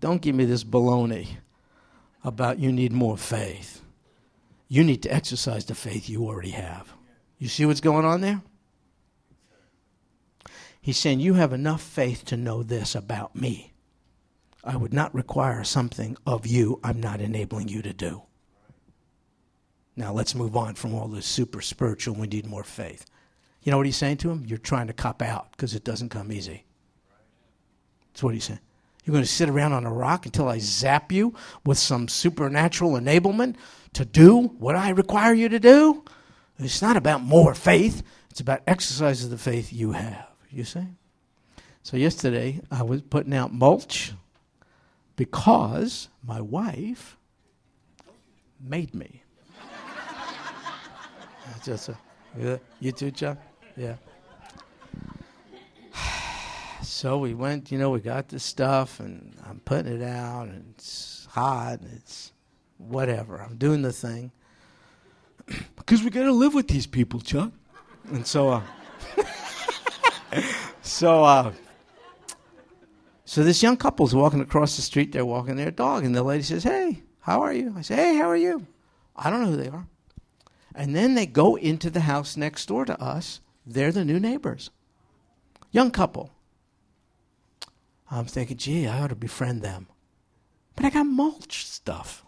Don't 0.00 0.20
give 0.20 0.34
me 0.34 0.44
this 0.44 0.64
baloney 0.64 1.28
about 2.22 2.58
you 2.58 2.70
need 2.70 2.92
more 2.92 3.16
faith. 3.16 3.80
You 4.68 4.84
need 4.84 5.02
to 5.04 5.14
exercise 5.14 5.64
the 5.64 5.74
faith 5.74 6.08
you 6.08 6.24
already 6.26 6.50
have. 6.50 6.92
You 7.38 7.48
see 7.48 7.64
what's 7.64 7.80
going 7.80 8.04
on 8.04 8.20
there? 8.20 8.42
He's 10.84 10.98
saying, 10.98 11.20
You 11.20 11.32
have 11.32 11.54
enough 11.54 11.80
faith 11.80 12.26
to 12.26 12.36
know 12.36 12.62
this 12.62 12.94
about 12.94 13.34
me. 13.34 13.72
I 14.62 14.76
would 14.76 14.92
not 14.92 15.14
require 15.14 15.64
something 15.64 16.14
of 16.26 16.46
you 16.46 16.78
I'm 16.84 17.00
not 17.00 17.22
enabling 17.22 17.68
you 17.68 17.80
to 17.80 17.94
do. 17.94 18.24
Now 19.96 20.12
let's 20.12 20.34
move 20.34 20.54
on 20.54 20.74
from 20.74 20.94
all 20.94 21.08
this 21.08 21.24
super 21.24 21.62
spiritual, 21.62 22.16
we 22.16 22.26
need 22.26 22.44
more 22.44 22.62
faith. 22.62 23.06
You 23.62 23.70
know 23.70 23.78
what 23.78 23.86
he's 23.86 23.96
saying 23.96 24.18
to 24.18 24.30
him? 24.30 24.44
You're 24.46 24.58
trying 24.58 24.88
to 24.88 24.92
cop 24.92 25.22
out 25.22 25.52
because 25.52 25.74
it 25.74 25.84
doesn't 25.84 26.10
come 26.10 26.30
easy. 26.30 26.66
That's 28.12 28.22
what 28.22 28.34
he's 28.34 28.44
saying. 28.44 28.60
You're 29.06 29.12
going 29.12 29.24
to 29.24 29.30
sit 29.30 29.48
around 29.48 29.72
on 29.72 29.86
a 29.86 29.92
rock 29.92 30.26
until 30.26 30.50
I 30.50 30.58
zap 30.58 31.10
you 31.10 31.32
with 31.64 31.78
some 31.78 32.08
supernatural 32.08 32.90
enablement 32.90 33.56
to 33.94 34.04
do 34.04 34.48
what 34.58 34.76
I 34.76 34.90
require 34.90 35.32
you 35.32 35.48
to 35.48 35.58
do? 35.58 36.04
It's 36.58 36.82
not 36.82 36.98
about 36.98 37.22
more 37.22 37.54
faith, 37.54 38.02
it's 38.30 38.40
about 38.40 38.60
exercise 38.66 39.24
of 39.24 39.30
the 39.30 39.38
faith 39.38 39.72
you 39.72 39.92
have. 39.92 40.33
You 40.54 40.64
see? 40.64 40.86
So, 41.82 41.96
yesterday 41.96 42.60
I 42.70 42.82
was 42.82 43.02
putting 43.02 43.34
out 43.34 43.52
mulch 43.52 44.12
because 45.16 46.08
my 46.26 46.40
wife 46.40 47.16
made 48.60 48.94
me. 48.94 49.22
Just 51.64 51.90
a, 51.90 52.60
you 52.80 52.92
too, 52.92 53.10
Chuck? 53.10 53.38
Yeah. 53.76 53.96
So 56.82 57.16
we 57.16 57.32
went, 57.32 57.72
you 57.72 57.78
know, 57.78 57.90
we 57.90 58.00
got 58.00 58.28
the 58.28 58.38
stuff 58.38 59.00
and 59.00 59.34
I'm 59.48 59.60
putting 59.60 59.90
it 59.90 60.02
out 60.02 60.48
and 60.48 60.74
it's 60.76 61.26
hot 61.30 61.80
and 61.80 61.90
it's 61.94 62.32
whatever. 62.76 63.38
I'm 63.38 63.56
doing 63.56 63.80
the 63.80 63.92
thing. 63.92 64.30
because 65.76 66.02
we 66.02 66.10
got 66.10 66.24
to 66.24 66.32
live 66.32 66.52
with 66.52 66.68
these 66.68 66.86
people, 66.86 67.20
Chuck. 67.20 67.52
And 68.10 68.26
so, 68.26 68.50
uh, 68.50 68.62
so, 70.82 71.24
uh, 71.24 71.52
so 73.24 73.42
this 73.42 73.62
young 73.62 73.76
couple's 73.76 74.14
walking 74.14 74.40
across 74.40 74.76
the 74.76 74.82
street. 74.82 75.12
They're 75.12 75.24
walking 75.24 75.56
their 75.56 75.70
dog, 75.70 76.04
and 76.04 76.14
the 76.14 76.22
lady 76.22 76.42
says, 76.42 76.64
"Hey, 76.64 77.02
how 77.20 77.42
are 77.42 77.52
you?" 77.52 77.74
I 77.76 77.82
say, 77.82 77.96
"Hey, 77.96 78.16
how 78.16 78.28
are 78.28 78.36
you?" 78.36 78.66
I 79.16 79.30
don't 79.30 79.42
know 79.42 79.50
who 79.50 79.56
they 79.56 79.68
are. 79.68 79.86
And 80.74 80.94
then 80.94 81.14
they 81.14 81.26
go 81.26 81.56
into 81.56 81.88
the 81.88 82.00
house 82.00 82.36
next 82.36 82.66
door 82.66 82.84
to 82.84 83.00
us. 83.00 83.40
They're 83.64 83.92
the 83.92 84.04
new 84.04 84.18
neighbors. 84.18 84.70
Young 85.70 85.90
couple. 85.90 86.32
I'm 88.10 88.26
thinking, 88.26 88.56
gee, 88.56 88.86
I 88.86 89.00
ought 89.00 89.08
to 89.08 89.14
befriend 89.14 89.62
them. 89.62 89.88
But 90.76 90.84
I 90.84 90.90
got 90.90 91.06
mulch 91.06 91.64
stuff. 91.66 92.24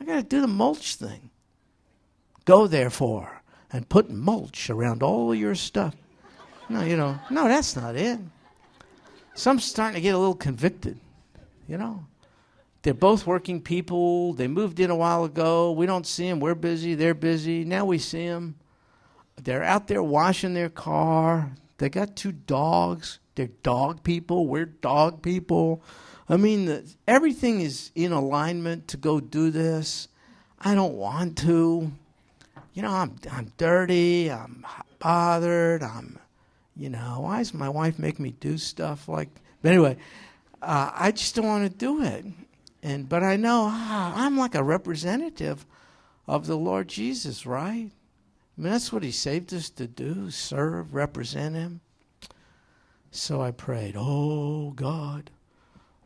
I 0.00 0.04
got 0.04 0.16
to 0.16 0.22
do 0.22 0.40
the 0.40 0.46
mulch 0.46 0.96
thing. 0.96 1.30
Go 2.44 2.66
therefore 2.66 3.42
and 3.70 3.88
put 3.88 4.10
mulch 4.10 4.68
around 4.68 5.02
all 5.02 5.34
your 5.34 5.54
stuff. 5.54 5.94
No, 6.72 6.80
you 6.80 6.96
know, 6.96 7.18
no, 7.28 7.48
that's 7.48 7.76
not 7.76 7.96
it. 7.96 8.18
So 9.34 9.50
I'm 9.50 9.58
starting 9.58 9.96
to 9.96 10.00
get 10.00 10.14
a 10.14 10.18
little 10.18 10.34
convicted, 10.34 10.98
you 11.68 11.76
know. 11.76 12.06
They're 12.80 12.94
both 12.94 13.26
working 13.26 13.60
people. 13.60 14.32
They 14.32 14.48
moved 14.48 14.80
in 14.80 14.88
a 14.88 14.96
while 14.96 15.24
ago. 15.24 15.72
We 15.72 15.84
don't 15.84 16.06
see 16.06 16.30
them. 16.30 16.40
We're 16.40 16.54
busy. 16.54 16.94
They're 16.94 17.12
busy. 17.12 17.66
Now 17.66 17.84
we 17.84 17.98
see 17.98 18.26
them. 18.26 18.54
They're 19.36 19.62
out 19.62 19.86
there 19.86 20.02
washing 20.02 20.54
their 20.54 20.70
car. 20.70 21.52
They 21.76 21.90
got 21.90 22.16
two 22.16 22.32
dogs. 22.32 23.18
They're 23.34 23.50
dog 23.62 24.02
people. 24.02 24.46
We're 24.46 24.64
dog 24.64 25.22
people. 25.22 25.82
I 26.26 26.38
mean, 26.38 26.64
the, 26.64 26.90
everything 27.06 27.60
is 27.60 27.90
in 27.94 28.12
alignment 28.12 28.88
to 28.88 28.96
go 28.96 29.20
do 29.20 29.50
this. 29.50 30.08
I 30.58 30.74
don't 30.74 30.94
want 30.94 31.36
to. 31.38 31.92
You 32.72 32.82
know, 32.82 32.90
I'm 32.90 33.16
I'm 33.30 33.52
dirty. 33.58 34.30
I'm 34.30 34.64
bothered. 34.98 35.82
I'm, 35.82 36.18
you 36.76 36.88
know, 36.88 37.20
why 37.20 37.38
does 37.38 37.52
my 37.52 37.68
wife 37.68 37.98
make 37.98 38.18
me 38.18 38.34
do 38.40 38.56
stuff 38.56 39.08
like? 39.08 39.28
But 39.60 39.72
anyway, 39.72 39.96
uh, 40.62 40.90
I 40.94 41.12
just 41.12 41.34
don't 41.34 41.46
want 41.46 41.70
to 41.70 41.76
do 41.76 42.02
it. 42.02 42.24
And 42.82 43.08
but 43.08 43.22
I 43.22 43.36
know 43.36 43.68
ah, 43.70 44.12
I'm 44.16 44.36
like 44.36 44.54
a 44.54 44.62
representative 44.62 45.66
of 46.26 46.46
the 46.46 46.56
Lord 46.56 46.88
Jesus, 46.88 47.46
right? 47.46 47.90
I 47.90 48.60
mean, 48.60 48.72
that's 48.72 48.92
what 48.92 49.02
He 49.02 49.10
saved 49.10 49.52
us 49.52 49.70
to 49.70 49.86
do: 49.86 50.30
serve, 50.30 50.94
represent 50.94 51.54
Him. 51.54 51.80
So 53.10 53.42
I 53.42 53.50
prayed, 53.50 53.94
"Oh 53.96 54.70
God, 54.70 55.30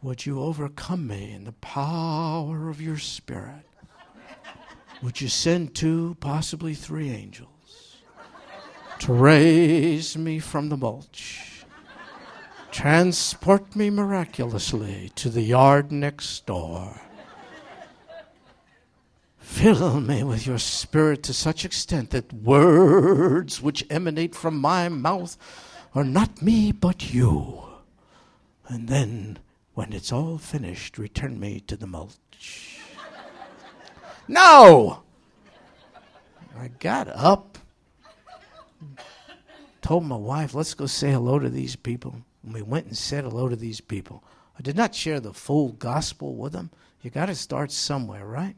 would 0.03 0.27
you 0.27 0.41
overcome 0.41 1.07
me 1.07 1.33
in 1.33 1.45
the 1.45 1.53
power 1.53 2.69
of 2.69 2.81
Your 2.81 2.99
Spirit? 2.99 3.65
Would 5.03 5.21
you 5.21 5.29
send 5.29 5.75
two, 5.75 6.17
possibly 6.21 6.75
three 6.75 7.11
angels 7.11 7.56
to 9.01 9.13
raise 9.13 10.17
me 10.17 10.39
from 10.39 10.69
the 10.69 10.77
mulch?" 10.77 11.65
Transport 12.71 13.75
me 13.75 13.89
miraculously 13.89 15.11
to 15.15 15.31
the 15.31 15.43
yard 15.43 15.91
next 15.91 16.45
door. 16.45 17.01
Fill 19.39 20.01
me 20.01 20.23
with 20.23 20.47
your 20.47 20.59
spirit 20.59 21.23
to 21.23 21.33
such 21.33 21.65
extent 21.65 22.11
that 22.11 22.33
words 22.33 23.63
which 23.63 23.87
emanate 23.89 24.35
from 24.35 24.59
my 24.59 24.91
mouth 24.91 25.39
are 25.95 26.05
not 26.05 26.43
me 26.43 26.73
but 26.73 27.15
you. 27.15 27.63
And 28.69 28.89
then, 28.89 29.39
when 29.73 29.95
it's 29.95 30.13
all 30.13 30.37
finished, 30.37 30.99
return 30.99 31.41
me 31.41 31.61
to 31.61 31.77
the 31.77 31.87
mulch. 31.87 32.81
no! 34.29 35.03
I 36.59 36.69
got 36.69 37.09
up, 37.09 37.57
told 39.83 40.05
my 40.05 40.17
wife, 40.17 40.55
let's 40.55 40.75
go 40.75 40.87
say 40.87 41.13
hello 41.13 41.39
to 41.39 41.49
these 41.49 41.77
people. 41.77 42.17
And 42.43 42.55
we 42.55 42.63
went 42.63 42.87
and 42.87 42.97
said 42.97 43.25
hello 43.25 43.49
to 43.49 43.57
these 43.57 43.81
people. 43.81 44.25
I 44.59 44.63
did 44.63 44.77
not 44.77 44.95
share 44.95 45.21
the 45.21 45.33
full 45.33 45.73
gospel 45.73 46.35
with 46.35 46.53
them. 46.53 46.71
You 47.03 47.11
got 47.11 47.27
to 47.27 47.35
start 47.35 47.71
somewhere, 47.71 48.27
right? 48.27 48.57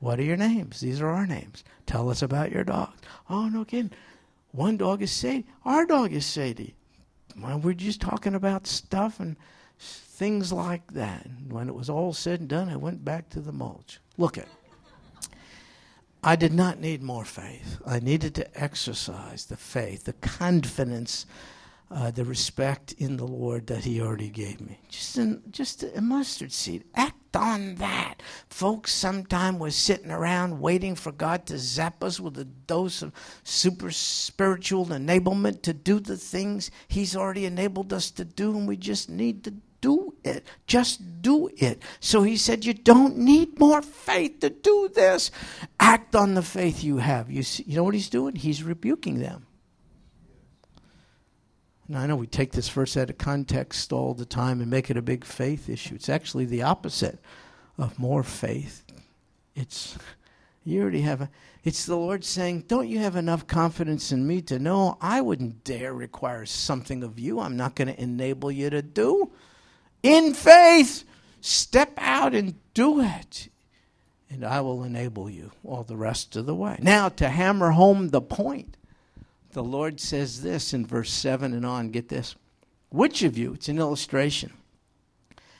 What 0.00 0.18
are 0.18 0.24
your 0.24 0.36
names? 0.36 0.80
These 0.80 1.00
are 1.00 1.08
our 1.08 1.26
names. 1.26 1.64
Tell 1.86 2.10
us 2.10 2.22
about 2.22 2.52
your 2.52 2.64
dogs. 2.64 3.00
Oh, 3.30 3.48
no 3.48 3.64
kidding. 3.64 3.92
One 4.52 4.76
dog 4.76 5.02
is 5.02 5.12
Sadie. 5.12 5.46
Our 5.64 5.86
dog 5.86 6.12
is 6.12 6.26
Sadie. 6.26 6.74
Well, 7.40 7.58
we're 7.58 7.74
just 7.74 8.00
talking 8.00 8.34
about 8.34 8.66
stuff 8.66 9.20
and 9.20 9.36
things 9.78 10.52
like 10.52 10.92
that. 10.92 11.24
And 11.24 11.52
when 11.52 11.68
it 11.68 11.74
was 11.74 11.90
all 11.90 12.12
said 12.12 12.40
and 12.40 12.48
done, 12.48 12.68
I 12.68 12.76
went 12.76 13.04
back 13.04 13.28
to 13.30 13.40
the 13.40 13.52
mulch. 13.52 14.00
Look 14.16 14.38
at. 14.38 14.48
I 16.26 16.36
did 16.36 16.54
not 16.54 16.80
need 16.80 17.02
more 17.02 17.26
faith. 17.26 17.78
I 17.86 18.00
needed 18.00 18.34
to 18.36 18.60
exercise 18.62 19.44
the 19.44 19.58
faith, 19.58 20.04
the 20.04 20.14
confidence, 20.14 21.26
uh, 21.90 22.12
the 22.12 22.24
respect 22.24 22.92
in 22.92 23.18
the 23.18 23.26
Lord 23.26 23.66
that 23.66 23.84
He 23.84 24.00
already 24.00 24.30
gave 24.30 24.58
me. 24.62 24.80
Just, 24.88 25.18
just 25.50 25.82
a 25.82 26.00
mustard 26.00 26.50
seed. 26.50 26.84
Act 26.94 27.36
on 27.36 27.74
that. 27.74 28.22
Folks, 28.48 28.90
sometime 28.90 29.58
we're 29.58 29.68
sitting 29.68 30.10
around 30.10 30.60
waiting 30.60 30.94
for 30.94 31.12
God 31.12 31.44
to 31.46 31.58
zap 31.58 32.02
us 32.02 32.18
with 32.18 32.38
a 32.38 32.44
dose 32.44 33.02
of 33.02 33.12
super 33.42 33.90
spiritual 33.90 34.86
enablement 34.86 35.60
to 35.62 35.74
do 35.74 36.00
the 36.00 36.16
things 36.16 36.70
He's 36.88 37.14
already 37.14 37.44
enabled 37.44 37.92
us 37.92 38.10
to 38.12 38.24
do, 38.24 38.56
and 38.56 38.66
we 38.66 38.78
just 38.78 39.10
need 39.10 39.44
to 39.44 39.52
do 39.84 40.14
it. 40.24 40.46
Just 40.66 41.20
do 41.20 41.50
it. 41.58 41.82
So 42.00 42.22
he 42.22 42.38
said, 42.38 42.64
You 42.64 42.72
don't 42.72 43.18
need 43.18 43.60
more 43.60 43.82
faith 43.82 44.40
to 44.40 44.48
do 44.48 44.88
this. 44.94 45.30
Act 45.78 46.16
on 46.16 46.32
the 46.32 46.42
faith 46.42 46.82
you 46.82 46.96
have. 46.96 47.30
You, 47.30 47.42
see, 47.42 47.64
you 47.66 47.76
know 47.76 47.84
what 47.84 47.92
he's 47.92 48.08
doing? 48.08 48.34
He's 48.34 48.62
rebuking 48.62 49.18
them. 49.18 49.46
Now, 51.86 52.00
I 52.00 52.06
know 52.06 52.16
we 52.16 52.26
take 52.26 52.52
this 52.52 52.70
verse 52.70 52.96
out 52.96 53.10
of 53.10 53.18
context 53.18 53.92
all 53.92 54.14
the 54.14 54.24
time 54.24 54.62
and 54.62 54.70
make 54.70 54.90
it 54.90 54.96
a 54.96 55.02
big 55.02 55.22
faith 55.22 55.68
issue. 55.68 55.96
It's 55.96 56.08
actually 56.08 56.46
the 56.46 56.62
opposite 56.62 57.18
of 57.76 57.98
more 57.98 58.22
faith. 58.22 58.84
It's 59.54 59.98
you 60.64 60.80
already 60.80 61.02
have 61.02 61.20
a 61.20 61.30
it's 61.62 61.84
the 61.84 61.96
Lord 61.96 62.24
saying, 62.24 62.64
Don't 62.68 62.88
you 62.88 63.00
have 63.00 63.16
enough 63.16 63.46
confidence 63.46 64.12
in 64.12 64.26
me 64.26 64.40
to 64.42 64.58
know 64.58 64.96
I 65.02 65.20
wouldn't 65.20 65.62
dare 65.62 65.92
require 65.92 66.46
something 66.46 67.02
of 67.02 67.18
you 67.18 67.40
I'm 67.40 67.56
not 67.56 67.74
going 67.74 67.88
to 67.88 68.00
enable 68.00 68.50
you 68.50 68.70
to 68.70 68.80
do? 68.80 69.30
In 70.04 70.34
faith, 70.34 71.02
step 71.40 71.94
out 71.96 72.34
and 72.34 72.54
do 72.74 73.00
it. 73.00 73.48
And 74.30 74.44
I 74.44 74.60
will 74.60 74.84
enable 74.84 75.30
you 75.30 75.52
all 75.64 75.82
the 75.82 75.96
rest 75.96 76.36
of 76.36 76.46
the 76.46 76.54
way. 76.54 76.78
Now, 76.82 77.08
to 77.08 77.28
hammer 77.28 77.70
home 77.70 78.10
the 78.10 78.20
point, 78.20 78.76
the 79.52 79.62
Lord 79.62 80.00
says 80.00 80.42
this 80.42 80.74
in 80.74 80.84
verse 80.84 81.10
7 81.12 81.52
and 81.52 81.64
on. 81.64 81.90
Get 81.90 82.08
this. 82.08 82.36
Which 82.90 83.22
of 83.22 83.38
you, 83.38 83.54
it's 83.54 83.68
an 83.68 83.78
illustration, 83.78 84.52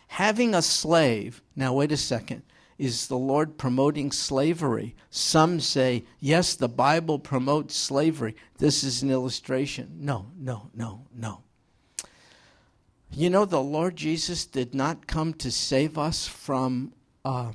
having 0.08 0.54
a 0.54 0.62
slave, 0.62 1.40
now 1.56 1.72
wait 1.72 1.90
a 1.90 1.96
second, 1.96 2.42
is 2.76 3.06
the 3.06 3.16
Lord 3.16 3.56
promoting 3.56 4.12
slavery? 4.12 4.94
Some 5.08 5.60
say, 5.60 6.04
yes, 6.18 6.54
the 6.54 6.68
Bible 6.68 7.18
promotes 7.18 7.76
slavery. 7.76 8.34
This 8.58 8.82
is 8.82 9.02
an 9.02 9.10
illustration. 9.10 9.98
No, 10.00 10.26
no, 10.36 10.70
no, 10.74 11.06
no. 11.14 11.43
You 13.16 13.30
know, 13.30 13.44
the 13.44 13.62
Lord 13.62 13.94
Jesus 13.94 14.44
did 14.44 14.74
not 14.74 15.06
come 15.06 15.34
to 15.34 15.52
save 15.52 15.96
us 15.96 16.26
from 16.26 16.92
uh, 17.24 17.52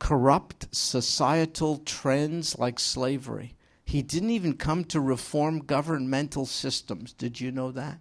corrupt 0.00 0.74
societal 0.74 1.78
trends 1.78 2.58
like 2.58 2.80
slavery. 2.80 3.54
He 3.84 4.02
didn't 4.02 4.30
even 4.30 4.54
come 4.54 4.82
to 4.86 5.00
reform 5.00 5.60
governmental 5.60 6.46
systems. 6.46 7.12
Did 7.12 7.40
you 7.40 7.52
know 7.52 7.70
that? 7.70 8.00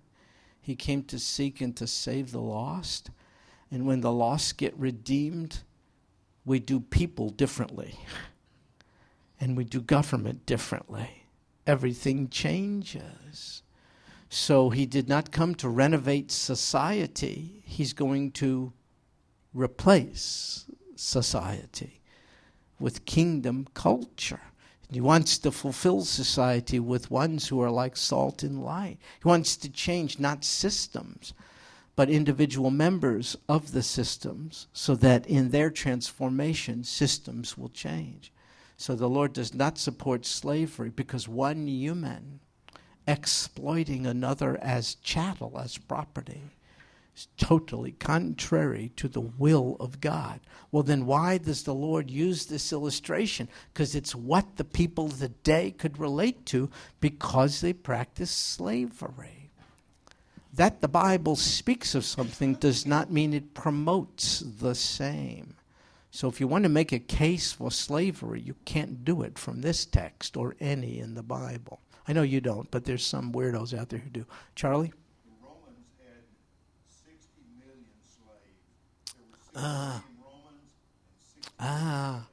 He 0.59 0.75
came 0.75 1.03
to 1.03 1.19
seek 1.19 1.61
and 1.61 1.77
to 1.77 1.85
save 1.85 2.31
the 2.31 2.41
lost. 2.41 3.11
And 3.69 3.85
when 3.85 4.01
the 4.01 4.11
lost 4.11 4.57
get 4.57 4.75
redeemed, 4.75 5.59
we 6.45 6.59
do 6.59 6.79
people 6.79 7.29
differently. 7.29 7.99
And 9.39 9.55
we 9.55 9.65
do 9.65 9.81
government 9.81 10.47
differently. 10.47 11.25
Everything 11.67 12.27
changes. 12.27 13.61
So 14.29 14.69
he 14.69 14.85
did 14.85 15.07
not 15.07 15.31
come 15.31 15.55
to 15.55 15.69
renovate 15.69 16.31
society, 16.31 17.61
he's 17.63 17.93
going 17.93 18.31
to 18.31 18.73
replace 19.53 20.65
society 20.95 22.01
with 22.79 23.05
kingdom 23.05 23.67
culture. 23.73 24.41
He 24.89 25.01
wants 25.01 25.37
to 25.39 25.51
fulfill 25.51 26.05
society 26.05 26.79
with 26.79 27.11
ones 27.11 27.47
who 27.47 27.61
are 27.61 27.71
like 27.71 27.97
salt 27.97 28.43
and 28.43 28.63
light. 28.63 28.97
He 29.21 29.27
wants 29.27 29.57
to 29.57 29.69
change 29.69 30.19
not 30.19 30.45
systems, 30.45 31.33
but 31.95 32.09
individual 32.09 32.69
members 32.69 33.35
of 33.49 33.73
the 33.73 33.83
systems 33.83 34.67
so 34.71 34.95
that 34.95 35.25
in 35.25 35.49
their 35.49 35.69
transformation, 35.69 36.83
systems 36.83 37.57
will 37.57 37.69
change. 37.69 38.31
So 38.77 38.95
the 38.95 39.09
Lord 39.09 39.33
does 39.33 39.53
not 39.53 39.77
support 39.77 40.25
slavery 40.25 40.89
because 40.89 41.27
one 41.27 41.67
human 41.67 42.39
exploiting 43.07 44.05
another 44.05 44.57
as 44.61 44.95
chattel, 44.95 45.57
as 45.57 45.77
property. 45.77 46.41
is 47.15 47.27
totally 47.37 47.93
contrary 47.93 48.91
to 48.97 49.07
the 49.07 49.21
will 49.21 49.77
of 49.79 50.01
God. 50.01 50.39
Well, 50.71 50.83
then 50.83 51.05
why 51.05 51.37
does 51.37 51.63
the 51.63 51.73
Lord 51.73 52.11
use 52.11 52.45
this 52.45 52.73
illustration? 52.73 53.47
Because 53.73 53.95
it's 53.95 54.13
what 54.13 54.57
the 54.57 54.65
people 54.65 55.05
of 55.05 55.19
the 55.19 55.29
day 55.29 55.71
could 55.71 55.97
relate 55.97 56.45
to 56.47 56.69
because 56.99 57.61
they 57.61 57.73
practice 57.73 58.31
slavery. 58.31 59.51
That 60.53 60.81
the 60.81 60.87
Bible 60.87 61.35
speaks 61.35 61.95
of 61.95 62.03
something 62.03 62.55
does 62.55 62.85
not 62.85 63.11
mean 63.11 63.33
it 63.33 63.53
promotes 63.53 64.39
the 64.39 64.75
same. 64.75 65.53
So 66.09 66.27
if 66.27 66.39
you 66.39 66.47
want 66.47 66.63
to 66.63 66.69
make 66.69 66.91
a 66.91 66.99
case 66.99 67.51
for 67.51 67.69
slavery, 67.69 68.41
you 68.41 68.55
can't 68.65 69.05
do 69.05 69.21
it 69.21 69.37
from 69.37 69.61
this 69.61 69.85
text 69.85 70.35
or 70.35 70.55
any 70.59 70.99
in 70.99 71.13
the 71.13 71.21
Bible. 71.21 71.79
I 72.07 72.13
know 72.13 72.21
you 72.21 72.39
don't, 72.41 72.69
but 72.71 72.85
there's 72.85 73.05
some 73.05 73.31
weirdos 73.33 73.77
out 73.77 73.89
there 73.89 73.99
who 73.99 74.09
do. 74.09 74.25
Charlie? 74.55 74.87
The 75.25 75.31
Romans 75.43 75.87
had 75.99 76.23
60 77.05 77.41
million 77.59 77.85
slaves. 78.05 79.13
There 79.13 79.25
were 79.29 79.37
60 79.37 79.51
Ah. 79.57 80.03
million 80.05 80.23
Romans 80.23 80.71
and 81.41 81.43
60 81.43 81.53
Ah. 81.59 82.27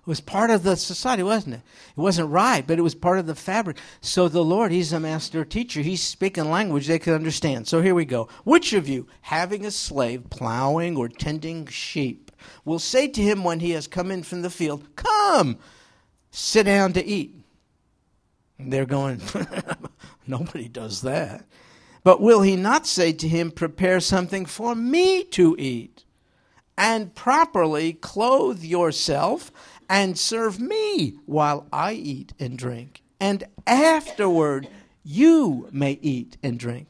It 0.00 0.08
was 0.08 0.20
part 0.22 0.48
of 0.48 0.62
the 0.62 0.74
society, 0.76 1.22
wasn't 1.22 1.56
it? 1.56 1.60
It 1.94 2.00
wasn't 2.00 2.30
right, 2.30 2.66
but 2.66 2.78
it 2.78 2.82
was 2.82 2.94
part 2.94 3.18
of 3.18 3.26
the 3.26 3.34
fabric. 3.34 3.76
So 4.00 4.26
the 4.28 4.42
Lord, 4.42 4.72
He's 4.72 4.90
a 4.94 5.00
master 5.00 5.44
teacher. 5.44 5.82
He's 5.82 6.00
speaking 6.02 6.50
language 6.50 6.86
they 6.86 6.98
could 6.98 7.12
understand. 7.12 7.68
So 7.68 7.82
here 7.82 7.94
we 7.94 8.06
go. 8.06 8.28
Which 8.44 8.72
of 8.72 8.88
you, 8.88 9.06
having 9.20 9.66
a 9.66 9.70
slave 9.70 10.30
plowing 10.30 10.96
or 10.96 11.08
tending 11.10 11.66
sheep, 11.66 12.32
will 12.64 12.78
say 12.78 13.06
to 13.08 13.20
him 13.20 13.44
when 13.44 13.60
he 13.60 13.72
has 13.72 13.86
come 13.86 14.10
in 14.10 14.22
from 14.22 14.40
the 14.40 14.48
field, 14.48 14.88
Come, 14.96 15.58
sit 16.30 16.62
down 16.64 16.94
to 16.94 17.04
eat? 17.04 17.37
They're 18.58 18.86
going, 18.86 19.20
Nobody 20.26 20.68
does 20.68 21.02
that. 21.02 21.44
But 22.04 22.20
will 22.20 22.42
he 22.42 22.56
not 22.56 22.86
say 22.86 23.12
to 23.12 23.28
him, 23.28 23.50
Prepare 23.50 24.00
something 24.00 24.46
for 24.46 24.74
me 24.74 25.24
to 25.24 25.54
eat? 25.58 26.04
and 26.78 27.12
properly 27.12 27.92
clothe 27.92 28.62
yourself 28.62 29.50
and 29.90 30.16
serve 30.16 30.60
me 30.60 31.16
while 31.26 31.66
I 31.72 31.94
eat 31.94 32.32
and 32.38 32.56
drink. 32.56 33.02
And 33.20 33.42
afterward, 33.66 34.68
you 35.02 35.68
may 35.72 35.98
eat 36.00 36.36
and 36.40 36.56
drink. 36.56 36.86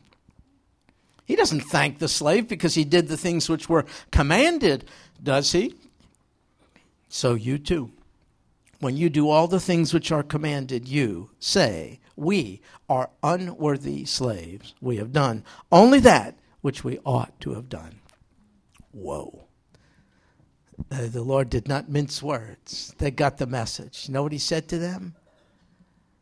He 1.24 1.36
doesn't 1.36 1.62
thank 1.62 1.98
the 1.98 2.08
slave 2.08 2.48
because 2.48 2.74
he 2.74 2.84
did 2.84 3.08
the 3.08 3.16
things 3.16 3.48
which 3.48 3.68
were 3.68 3.86
commanded, 4.12 4.84
does 5.22 5.52
he? 5.52 5.74
So 7.08 7.32
you 7.34 7.58
too. 7.58 7.90
When 8.80 8.96
you 8.96 9.10
do 9.10 9.28
all 9.28 9.48
the 9.48 9.60
things 9.60 9.92
which 9.92 10.12
are 10.12 10.22
commanded, 10.22 10.86
you 10.86 11.30
say, 11.38 12.00
We 12.16 12.60
are 12.88 13.10
unworthy 13.22 14.04
slaves. 14.04 14.74
We 14.80 14.96
have 14.96 15.12
done 15.12 15.44
only 15.72 16.00
that 16.00 16.38
which 16.60 16.84
we 16.84 16.98
ought 17.04 17.38
to 17.40 17.54
have 17.54 17.68
done. 17.68 18.00
Whoa. 18.92 19.44
Uh, 20.90 21.08
the 21.08 21.22
Lord 21.22 21.50
did 21.50 21.66
not 21.66 21.88
mince 21.88 22.22
words. 22.22 22.94
They 22.98 23.10
got 23.10 23.38
the 23.38 23.46
message. 23.46 24.04
You 24.06 24.14
know 24.14 24.22
what 24.22 24.32
he 24.32 24.38
said 24.38 24.68
to 24.68 24.78
them? 24.78 25.16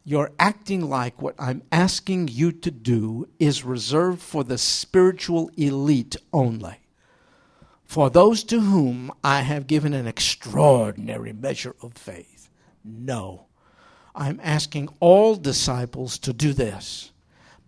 you're 0.08 0.30
acting 0.38 0.88
like 0.88 1.20
what 1.20 1.34
I'm 1.36 1.64
asking 1.72 2.28
you 2.28 2.52
to 2.52 2.70
do 2.70 3.28
is 3.40 3.64
reserved 3.64 4.22
for 4.22 4.44
the 4.44 4.56
spiritual 4.56 5.50
elite 5.56 6.14
only. 6.32 6.76
For 7.82 8.08
those 8.08 8.44
to 8.44 8.60
whom 8.60 9.10
I 9.24 9.40
have 9.40 9.66
given 9.66 9.92
an 9.92 10.06
extraordinary 10.06 11.32
measure 11.32 11.74
of 11.82 11.94
faith. 11.94 12.35
No. 12.86 13.46
I'm 14.14 14.40
asking 14.42 14.88
all 15.00 15.34
disciples 15.36 16.18
to 16.20 16.32
do 16.32 16.52
this 16.52 17.12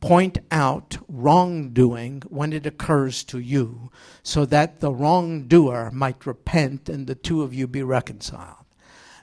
point 0.00 0.38
out 0.50 0.96
wrongdoing 1.08 2.22
when 2.28 2.52
it 2.52 2.66
occurs 2.66 3.24
to 3.24 3.38
you, 3.38 3.90
so 4.22 4.44
that 4.46 4.80
the 4.80 4.92
wrongdoer 4.92 5.90
might 5.90 6.26
repent 6.26 6.88
and 6.88 7.06
the 7.06 7.14
two 7.14 7.42
of 7.42 7.52
you 7.52 7.66
be 7.66 7.82
reconciled. 7.82 8.64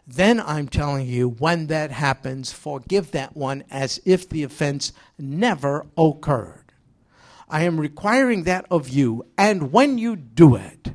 Then 0.08 0.40
I'm 0.40 0.68
telling 0.68 1.08
you, 1.08 1.30
when 1.30 1.68
that 1.68 1.92
happens, 1.92 2.52
forgive 2.52 3.12
that 3.12 3.36
one 3.36 3.64
as 3.72 4.00
if 4.06 4.30
the 4.30 4.44
offense 4.44 4.94
never 5.18 5.88
occurred. 5.98 6.74
I 7.50 7.64
am 7.64 7.80
requiring 7.80 8.44
that 8.44 8.66
of 8.70 8.90
you, 8.90 9.26
and 9.38 9.72
when 9.72 9.98
you 9.98 10.16
do 10.16 10.56
it, 10.56 10.90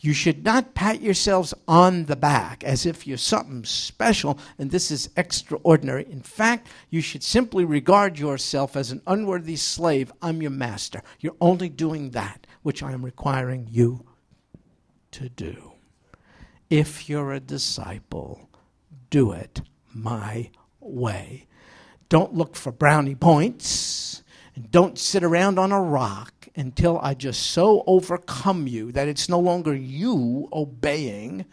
you 0.00 0.14
should 0.14 0.44
not 0.44 0.74
pat 0.74 1.02
yourselves 1.02 1.52
on 1.68 2.06
the 2.06 2.16
back 2.16 2.64
as 2.64 2.86
if 2.86 3.06
you're 3.06 3.18
something 3.18 3.64
special 3.64 4.38
and 4.58 4.70
this 4.70 4.90
is 4.90 5.10
extraordinary. 5.16 6.06
In 6.10 6.22
fact, 6.22 6.68
you 6.88 7.02
should 7.02 7.22
simply 7.22 7.66
regard 7.66 8.18
yourself 8.18 8.76
as 8.76 8.90
an 8.90 9.02
unworthy 9.06 9.56
slave. 9.56 10.10
I'm 10.22 10.40
your 10.40 10.52
master. 10.52 11.02
You're 11.20 11.36
only 11.40 11.68
doing 11.68 12.10
that 12.10 12.46
which 12.62 12.82
I 12.82 12.92
am 12.92 13.04
requiring 13.04 13.68
you 13.70 14.06
to 15.12 15.28
do. 15.28 15.72
If 16.70 17.08
you're 17.08 17.32
a 17.32 17.40
disciple, 17.40 18.48
do 19.10 19.32
it 19.32 19.60
my 19.92 20.50
way. 20.80 21.46
Don't 22.08 22.34
look 22.34 22.56
for 22.56 22.72
brownie 22.72 23.14
points 23.14 24.22
and 24.60 24.70
don't 24.70 24.98
sit 24.98 25.24
around 25.24 25.58
on 25.58 25.72
a 25.72 25.80
rock 25.80 26.48
until 26.54 26.98
I 26.98 27.14
just 27.14 27.50
so 27.50 27.82
overcome 27.86 28.66
you 28.66 28.92
that 28.92 29.08
it's 29.08 29.26
no 29.26 29.40
longer 29.40 29.74
you 29.74 30.50
obeying, 30.52 31.46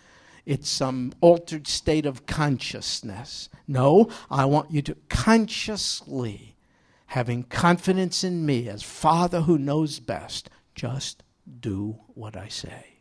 it's 0.45 0.68
some 0.68 1.14
altered 1.22 1.68
state 1.68 2.05
of 2.05 2.26
consciousness. 2.26 3.47
No, 3.66 4.10
I 4.30 4.43
want 4.43 4.72
you 4.72 4.82
to 4.82 4.97
consciously, 5.08 6.58
having 7.05 7.43
confidence 7.43 8.26
in 8.26 8.45
me 8.45 8.68
as 8.68 8.84
Father 8.84 9.41
who 9.41 9.58
knows 9.58 9.99
best, 9.99 10.49
just 10.76 11.24
do 11.62 11.99
what 12.08 12.36
I 12.36 12.49
say. 12.49 12.99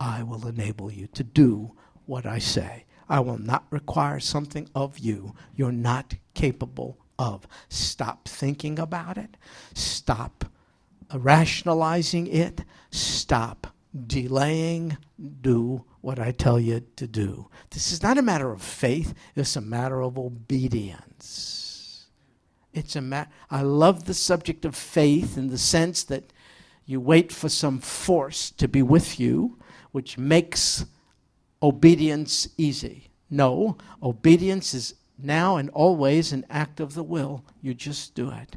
I 0.00 0.24
will 0.24 0.48
enable 0.48 0.90
you 0.90 1.06
to 1.08 1.22
do 1.22 1.76
what 2.06 2.26
I 2.26 2.40
say. 2.40 2.86
I 3.08 3.20
will 3.20 3.38
not 3.38 3.66
require 3.70 4.18
something 4.18 4.68
of 4.74 4.98
you 4.98 5.32
you're 5.54 5.70
not 5.70 6.14
capable 6.34 6.98
of. 7.18 7.46
Stop 7.68 8.28
thinking 8.28 8.78
about 8.78 9.18
it. 9.18 9.36
Stop 9.74 10.46
rationalizing 11.14 12.26
it. 12.26 12.62
Stop 12.90 13.68
delaying. 14.06 14.96
Do 15.40 15.84
what 16.00 16.18
I 16.18 16.30
tell 16.30 16.60
you 16.60 16.82
to 16.96 17.06
do. 17.06 17.48
This 17.70 17.90
is 17.92 18.02
not 18.02 18.18
a 18.18 18.22
matter 18.22 18.52
of 18.52 18.62
faith, 18.62 19.14
it's 19.34 19.56
a 19.56 19.60
matter 19.60 20.02
of 20.02 20.18
obedience. 20.18 22.06
It's 22.72 22.94
a 22.94 23.00
ma- 23.00 23.26
I 23.50 23.62
love 23.62 24.04
the 24.04 24.14
subject 24.14 24.64
of 24.64 24.76
faith 24.76 25.38
in 25.38 25.48
the 25.48 25.58
sense 25.58 26.04
that 26.04 26.32
you 26.84 27.00
wait 27.00 27.32
for 27.32 27.48
some 27.48 27.78
force 27.80 28.50
to 28.52 28.68
be 28.68 28.82
with 28.82 29.18
you, 29.18 29.58
which 29.92 30.18
makes 30.18 30.84
obedience 31.62 32.48
easy. 32.56 33.10
No, 33.30 33.76
obedience 34.02 34.74
is 34.74 34.94
now 35.18 35.56
and 35.56 35.70
always 35.70 36.32
an 36.32 36.44
act 36.50 36.80
of 36.80 36.94
the 36.94 37.02
will. 37.02 37.44
You 37.62 37.74
just 37.74 38.14
do 38.14 38.30
it. 38.30 38.56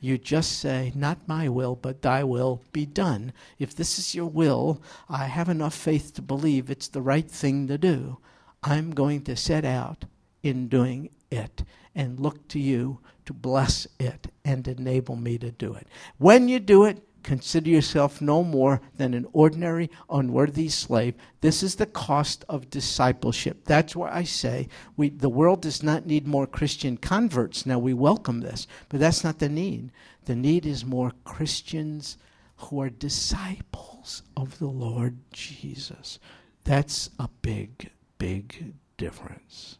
You 0.00 0.16
just 0.16 0.58
say, 0.58 0.92
Not 0.94 1.26
my 1.26 1.48
will, 1.48 1.74
but 1.74 2.02
thy 2.02 2.22
will 2.24 2.62
be 2.72 2.86
done. 2.86 3.32
If 3.58 3.74
this 3.74 3.98
is 3.98 4.14
your 4.14 4.26
will, 4.26 4.80
I 5.08 5.26
have 5.26 5.48
enough 5.48 5.74
faith 5.74 6.14
to 6.14 6.22
believe 6.22 6.70
it's 6.70 6.88
the 6.88 7.02
right 7.02 7.28
thing 7.28 7.66
to 7.68 7.78
do. 7.78 8.18
I'm 8.62 8.92
going 8.92 9.22
to 9.22 9.36
set 9.36 9.64
out 9.64 10.04
in 10.42 10.68
doing 10.68 11.10
it 11.30 11.64
and 11.94 12.20
look 12.20 12.48
to 12.48 12.60
you 12.60 13.00
to 13.26 13.32
bless 13.32 13.86
it 13.98 14.28
and 14.44 14.66
enable 14.68 15.16
me 15.16 15.36
to 15.38 15.50
do 15.50 15.74
it. 15.74 15.86
When 16.16 16.48
you 16.48 16.60
do 16.60 16.84
it, 16.84 17.02
Consider 17.22 17.70
yourself 17.70 18.20
no 18.20 18.44
more 18.44 18.80
than 18.96 19.12
an 19.12 19.26
ordinary, 19.32 19.90
unworthy 20.08 20.68
slave. 20.68 21.14
This 21.40 21.62
is 21.62 21.74
the 21.74 21.86
cost 21.86 22.44
of 22.48 22.70
discipleship. 22.70 23.64
That's 23.64 23.96
why 23.96 24.10
I 24.10 24.24
say 24.24 24.68
we, 24.96 25.10
the 25.10 25.28
world 25.28 25.62
does 25.62 25.82
not 25.82 26.06
need 26.06 26.26
more 26.26 26.46
Christian 26.46 26.96
converts. 26.96 27.66
Now, 27.66 27.78
we 27.78 27.92
welcome 27.92 28.40
this, 28.40 28.66
but 28.88 29.00
that's 29.00 29.24
not 29.24 29.38
the 29.38 29.48
need. 29.48 29.90
The 30.24 30.36
need 30.36 30.64
is 30.64 30.84
more 30.84 31.12
Christians 31.24 32.16
who 32.56 32.80
are 32.80 32.90
disciples 32.90 34.22
of 34.36 34.58
the 34.58 34.66
Lord 34.66 35.18
Jesus. 35.32 36.18
That's 36.64 37.10
a 37.18 37.28
big, 37.42 37.90
big 38.18 38.74
difference. 38.96 39.78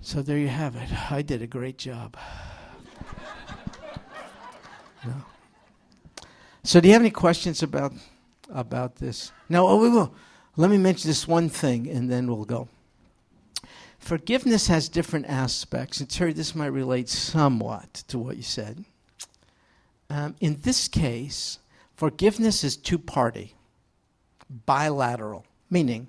So 0.00 0.22
there 0.22 0.38
you 0.38 0.48
have 0.48 0.76
it. 0.76 0.88
I 1.10 1.22
did 1.22 1.42
a 1.42 1.46
great 1.46 1.78
job. 1.78 2.16
no. 5.04 5.14
So, 6.66 6.80
do 6.80 6.88
you 6.88 6.94
have 6.94 7.02
any 7.02 7.12
questions 7.12 7.62
about 7.62 7.92
about 8.52 8.96
this? 8.96 9.30
No, 9.48 9.68
oh, 9.68 9.76
we 9.80 9.88
will. 9.88 10.12
Let 10.56 10.68
me 10.68 10.78
mention 10.78 11.08
this 11.08 11.28
one 11.28 11.48
thing, 11.48 11.88
and 11.88 12.10
then 12.10 12.26
we'll 12.26 12.44
go. 12.44 12.66
Forgiveness 14.00 14.66
has 14.66 14.88
different 14.88 15.26
aspects, 15.26 16.00
and 16.00 16.10
Terry, 16.10 16.32
this 16.32 16.56
might 16.56 16.72
relate 16.72 17.08
somewhat 17.08 18.02
to 18.08 18.18
what 18.18 18.36
you 18.36 18.42
said. 18.42 18.84
Um, 20.10 20.34
in 20.40 20.58
this 20.62 20.88
case, 20.88 21.60
forgiveness 21.94 22.64
is 22.64 22.76
two 22.76 22.98
party, 22.98 23.54
bilateral, 24.50 25.46
meaning 25.70 26.08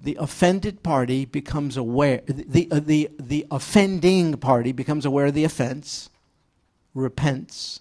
the 0.00 0.16
offended 0.18 0.82
party 0.82 1.26
becomes 1.26 1.76
aware, 1.76 2.22
the, 2.26 2.66
uh, 2.70 2.80
the, 2.80 3.10
the 3.20 3.46
offending 3.50 4.38
party 4.38 4.72
becomes 4.72 5.04
aware 5.04 5.26
of 5.26 5.34
the 5.34 5.44
offense, 5.44 6.08
repents, 6.94 7.80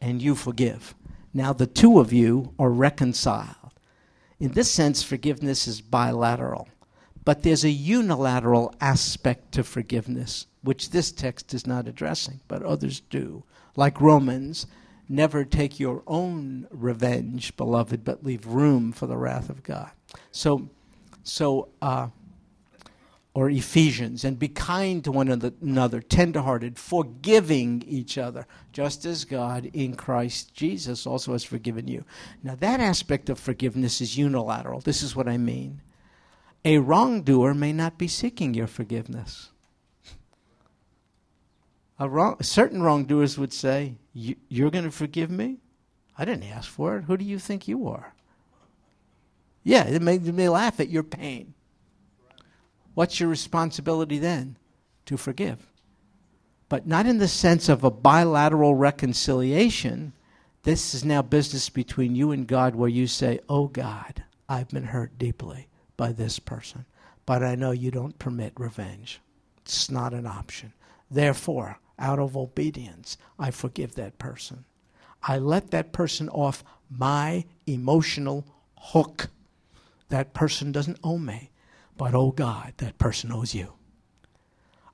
and 0.00 0.22
you 0.22 0.34
forgive. 0.34 0.94
Now 1.32 1.52
the 1.52 1.66
two 1.66 2.00
of 2.00 2.12
you 2.12 2.54
are 2.58 2.70
reconciled. 2.70 3.72
In 4.40 4.52
this 4.52 4.70
sense, 4.70 5.02
forgiveness 5.02 5.66
is 5.66 5.80
bilateral. 5.80 6.68
But 7.24 7.42
there's 7.42 7.64
a 7.64 7.70
unilateral 7.70 8.74
aspect 8.80 9.52
to 9.52 9.62
forgiveness, 9.62 10.46
which 10.62 10.90
this 10.90 11.12
text 11.12 11.52
is 11.52 11.66
not 11.66 11.86
addressing, 11.86 12.40
but 12.48 12.62
others 12.62 13.00
do. 13.10 13.44
Like 13.76 14.00
Romans, 14.00 14.66
never 15.08 15.44
take 15.44 15.78
your 15.78 16.02
own 16.06 16.66
revenge, 16.70 17.56
beloved, 17.56 18.04
but 18.04 18.24
leave 18.24 18.46
room 18.46 18.92
for 18.92 19.06
the 19.06 19.16
wrath 19.16 19.50
of 19.50 19.62
God. 19.62 19.90
So, 20.30 20.70
so 21.22 21.68
uh, 21.82 22.08
or 23.38 23.48
Ephesians, 23.48 24.24
and 24.24 24.36
be 24.36 24.48
kind 24.48 25.04
to 25.04 25.12
one 25.12 25.28
another, 25.28 26.00
tenderhearted, 26.00 26.76
forgiving 26.76 27.84
each 27.86 28.18
other, 28.18 28.48
just 28.72 29.04
as 29.04 29.24
God 29.24 29.70
in 29.72 29.94
Christ 29.94 30.52
Jesus 30.54 31.06
also 31.06 31.30
has 31.34 31.44
forgiven 31.44 31.86
you. 31.86 32.02
Now, 32.42 32.56
that 32.56 32.80
aspect 32.80 33.30
of 33.30 33.38
forgiveness 33.38 34.00
is 34.00 34.18
unilateral. 34.18 34.80
This 34.80 35.04
is 35.04 35.14
what 35.14 35.28
I 35.28 35.36
mean. 35.36 35.82
A 36.64 36.78
wrongdoer 36.78 37.54
may 37.54 37.72
not 37.72 37.96
be 37.96 38.08
seeking 38.08 38.54
your 38.54 38.66
forgiveness. 38.66 39.50
A 42.00 42.08
wrong, 42.08 42.42
certain 42.42 42.82
wrongdoers 42.82 43.38
would 43.38 43.52
say, 43.52 43.98
You're 44.12 44.72
going 44.72 44.82
to 44.84 44.90
forgive 44.90 45.30
me? 45.30 45.58
I 46.18 46.24
didn't 46.24 46.50
ask 46.50 46.68
for 46.68 46.96
it. 46.96 47.04
Who 47.04 47.16
do 47.16 47.24
you 47.24 47.38
think 47.38 47.68
you 47.68 47.86
are? 47.86 48.14
Yeah, 49.62 49.84
it 49.84 50.02
made 50.02 50.24
me 50.24 50.48
laugh 50.48 50.80
at 50.80 50.90
your 50.90 51.04
pain. 51.04 51.54
What's 52.98 53.20
your 53.20 53.28
responsibility 53.28 54.18
then? 54.18 54.56
To 55.06 55.16
forgive. 55.16 55.70
But 56.68 56.88
not 56.88 57.06
in 57.06 57.18
the 57.18 57.28
sense 57.28 57.68
of 57.68 57.84
a 57.84 57.92
bilateral 57.92 58.74
reconciliation. 58.74 60.14
This 60.64 60.94
is 60.94 61.04
now 61.04 61.22
business 61.22 61.68
between 61.68 62.16
you 62.16 62.32
and 62.32 62.44
God 62.44 62.74
where 62.74 62.88
you 62.88 63.06
say, 63.06 63.38
Oh 63.48 63.68
God, 63.68 64.24
I've 64.48 64.70
been 64.70 64.86
hurt 64.86 65.16
deeply 65.16 65.68
by 65.96 66.10
this 66.10 66.40
person, 66.40 66.86
but 67.24 67.40
I 67.40 67.54
know 67.54 67.70
you 67.70 67.92
don't 67.92 68.18
permit 68.18 68.54
revenge. 68.56 69.20
It's 69.58 69.88
not 69.88 70.12
an 70.12 70.26
option. 70.26 70.72
Therefore, 71.08 71.78
out 72.00 72.18
of 72.18 72.36
obedience, 72.36 73.16
I 73.38 73.52
forgive 73.52 73.94
that 73.94 74.18
person. 74.18 74.64
I 75.22 75.38
let 75.38 75.70
that 75.70 75.92
person 75.92 76.28
off 76.30 76.64
my 76.90 77.44
emotional 77.64 78.44
hook. 78.76 79.28
That 80.08 80.34
person 80.34 80.72
doesn't 80.72 80.98
owe 81.04 81.18
me. 81.18 81.52
But 81.98 82.14
oh 82.14 82.30
God, 82.30 82.72
that 82.78 82.96
person 82.96 83.30
owes 83.30 83.54
you. 83.54 83.74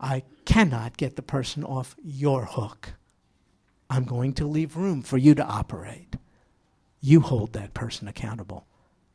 I 0.00 0.24
cannot 0.44 0.96
get 0.96 1.14
the 1.14 1.22
person 1.22 1.62
off 1.62 1.94
your 2.02 2.46
hook. 2.46 2.94
I'm 3.88 4.04
going 4.04 4.32
to 4.34 4.46
leave 4.46 4.76
room 4.76 5.02
for 5.02 5.18
you 5.18 5.34
to 5.36 5.44
operate. 5.44 6.16
You 7.00 7.20
hold 7.20 7.52
that 7.52 7.74
person 7.74 8.08
accountable, 8.08 8.66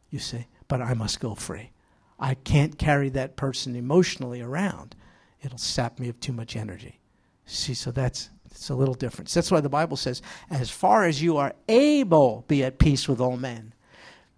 you 0.10 0.20
see, 0.20 0.46
but 0.68 0.82
I 0.82 0.94
must 0.94 1.20
go 1.20 1.34
free. 1.34 1.72
I 2.20 2.36
can't 2.36 2.78
carry 2.78 3.10
that 3.10 3.36
person 3.36 3.76
emotionally 3.76 4.42
around. 4.42 4.96
it'll 5.42 5.58
sap 5.58 6.00
me 6.00 6.10
of 6.10 6.20
too 6.20 6.34
much 6.34 6.56
energy. 6.56 7.00
See, 7.46 7.74
so 7.74 7.92
that's 7.92 8.30
it's 8.46 8.70
a 8.70 8.76
little 8.76 8.94
difference. 8.94 9.34
That's 9.34 9.52
why 9.52 9.62
the 9.62 9.70
Bible 9.70 9.98
says, 9.98 10.22
as 10.50 10.70
far 10.70 11.06
as 11.06 11.22
you 11.22 11.38
are 11.38 11.54
able, 11.68 12.46
be 12.48 12.64
at 12.64 12.78
peace 12.78 13.08
with 13.08 13.20
all 13.20 13.38
men. 13.38 13.74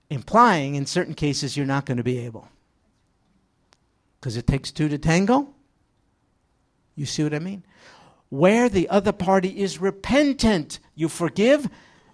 Implying 0.09 0.75
in 0.75 0.85
certain 0.85 1.13
cases 1.13 1.57
you're 1.57 1.65
not 1.65 1.85
going 1.85 1.97
to 1.97 2.03
be 2.03 2.19
able. 2.19 2.47
Because 4.21 4.37
it 4.37 4.47
takes 4.47 4.71
two 4.71 4.87
to 4.87 4.97
tango. 4.99 5.49
You 6.95 7.05
see 7.05 7.23
what 7.23 7.33
I 7.33 7.39
mean? 7.39 7.63
Where 8.29 8.69
the 8.69 8.87
other 8.87 9.11
party 9.11 9.59
is 9.59 9.81
repentant, 9.81 10.79
you 10.95 11.09
forgive, 11.09 11.67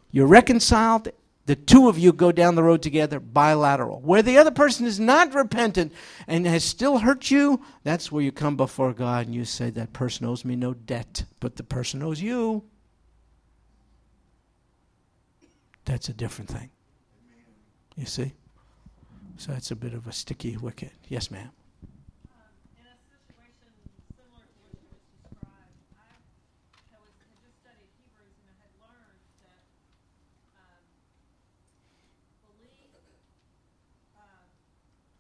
you're 0.10 0.26
reconciled, 0.26 1.10
the 1.46 1.56
two 1.56 1.88
of 1.90 1.98
you 2.00 2.12
go 2.14 2.32
down 2.32 2.56
the 2.56 2.64
road 2.64 2.82
together, 2.82 3.20
bilateral. 3.20 4.00
Where 4.02 4.22
the 4.22 4.38
other 4.38 4.52
person 4.52 4.86
is 4.86 5.00
not 5.00 5.34
repentant 5.34 5.94
and 6.28 6.46
has 6.48 6.64
still 6.64 6.98
hurt 7.00 7.30
you, 7.30 7.62
that's 7.84 8.12
where 8.12 8.24
you 8.24 8.32
come 8.32 8.56
before 8.58 8.94
God 8.94 9.28
and 9.28 9.36
you 9.36 9.46
say, 9.46 9.70
That 9.70 9.94
person 9.94 10.26
owes 10.26 10.44
me 10.44 10.56
no 10.56 10.74
debt, 10.74 11.26
but 11.40 11.56
the 11.58 11.64
person 11.64 12.02
owes 12.02 12.22
you. 12.22 12.64
That's 15.86 16.10
a 16.10 16.14
different 16.14 16.50
thing. 16.50 16.70
You 17.96 18.06
see? 18.06 18.34
So 19.38 19.52
that's 19.52 19.72
a 19.72 19.76
bit 19.76 19.94
of 19.94 20.08
a 20.08 20.12
sticky 20.12 20.58
wicket. 20.58 20.92
Yes, 21.08 21.32
ma'am. 21.32 21.50
Um, 22.30 22.42
in 22.76 22.84
a 22.86 22.98
situation 23.08 23.72
similar 24.18 24.44
to 24.44 24.58
what 24.66 24.74
you 24.76 24.90
just 24.92 25.06
described, 25.14 25.78
I 25.96 26.18
had, 26.92 27.00
was, 27.00 27.14
had 27.22 27.30
just 27.46 27.58
studied 27.64 27.88
Hebrews 28.02 28.36
and 28.42 28.50
I 28.52 28.58
had 28.66 28.74
learned 28.82 29.22
that 29.46 29.64
um, 30.58 30.82
belief 32.50 32.90
um, 34.18 34.46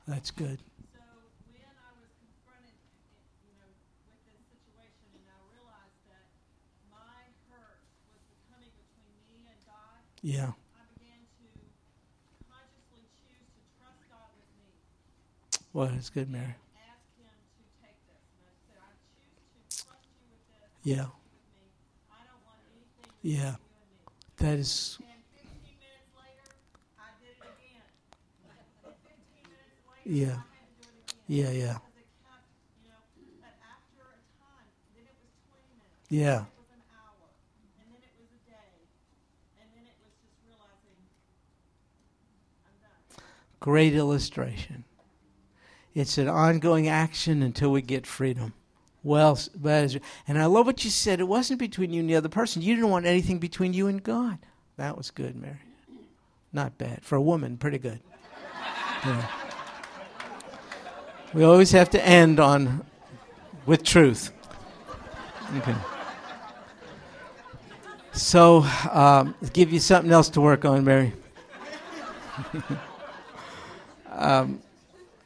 that's 0.08 0.32
good. 0.32 0.58
So 0.92 1.00
when 1.54 1.70
I 1.70 1.90
was 2.02 2.10
confronted, 2.18 2.74
you 3.46 3.54
know, 3.62 3.70
with 4.10 4.18
this 4.26 4.42
situation, 4.50 5.06
and 5.14 5.26
I 5.30 5.38
realized 5.54 6.02
that 6.10 6.26
my 6.90 7.30
hurt 7.54 7.78
was 8.10 8.18
coming 8.50 8.74
between 8.74 9.14
me 9.30 9.46
and 9.54 9.60
God, 9.70 10.02
Yeah, 10.26 10.50
I 10.74 10.84
began 10.98 11.22
to 11.40 11.46
consciously 12.50 13.06
choose 13.22 13.46
to 13.54 13.62
trust 13.78 14.02
God 14.10 14.34
with 14.34 14.50
me. 14.58 14.74
well, 15.78 15.94
that's 15.94 16.10
good, 16.10 16.28
Mary. 16.34 16.58
Ask 16.76 17.06
Him 17.22 17.30
to 17.30 17.64
take 17.86 18.02
this. 18.10 18.24
And 18.34 18.50
I 18.50 18.54
said, 18.66 18.82
I 18.82 18.92
choose 19.14 19.38
to 19.38 19.62
trust 19.86 20.10
you 20.18 20.26
with 20.34 20.42
this. 20.50 20.66
Yeah. 20.84 21.06
trust 21.14 21.22
you 21.22 21.38
with 21.38 21.54
me. 21.54 21.70
I 22.10 22.26
don't 22.26 22.42
want 22.50 22.60
anything 22.74 23.09
to 23.09 23.09
Yeah. 23.22 23.56
That 24.38 24.60
is, 24.60 24.98
And 25.02 25.08
15 25.36 25.76
minutes 25.76 26.08
later, 26.16 26.56
I 26.98 27.12
did 27.20 27.36
it 27.36 27.44
again. 27.44 27.84
And 28.48 28.60
15 29.04 29.44
minutes 29.52 29.84
later, 29.88 30.10
Yeah. 30.10 30.42
Yeah, 31.28 31.52
yeah, 31.52 31.78
Because 31.78 32.00
it 32.00 32.08
kept, 32.24 32.48
you 32.82 32.88
know, 32.90 32.96
but 33.44 33.54
after 33.62 34.02
a 34.02 34.18
time, 34.40 34.72
then 34.96 35.04
it 35.06 35.16
was 35.20 35.32
20 35.52 35.68
minutes. 35.76 36.10
yeah. 36.10 36.46
Great 43.60 43.94
illustration. 43.94 44.86
It's 45.94 46.18
an 46.18 46.30
ongoing 46.30 46.88
action 46.88 47.44
until 47.44 47.72
we 47.72 47.82
get 47.82 48.08
freedom. 48.08 48.54
Well, 49.04 49.39
and 49.64 50.38
I 50.38 50.45
love 50.45 50.66
what 50.66 50.84
you 50.84 50.89
said. 50.89 51.20
It 51.20 51.28
wasn't 51.28 51.60
between 51.60 51.93
you 51.93 52.02
and 52.02 52.10
the 52.10 52.16
other 52.16 52.30
person. 52.30 52.62
You 52.62 52.76
didn't 52.76 52.89
want 52.89 53.06
anything 53.06 53.39
between 53.39 53.74
you 53.74 53.88
and 53.88 54.04
God. 54.04 54.39
That 54.78 54.97
was 54.97 55.10
good, 55.12 55.36
Mary. 55.36 55.60
Not 56.52 56.78
bad. 56.78 57.04
For 57.04 57.16
a 57.16 57.22
woman, 57.22 57.58
pretty 57.58 57.78
good. 57.78 58.00
Yeah. 59.06 59.26
We 61.34 61.43
always 61.43 61.72
have 61.72 61.91
to 61.91 62.06
end 62.06 62.39
on 62.39 62.84
with 63.66 63.84
truth. 63.84 64.32
Okay. 65.58 65.76
So, 68.14 68.66
um, 68.91 69.36
give 69.54 69.72
you 69.72 69.80
something 69.80 70.12
else 70.12 70.30
to 70.30 70.41
work 70.41 70.66
on, 70.66 70.84
Mary. 70.84 71.14
um, 74.12 74.62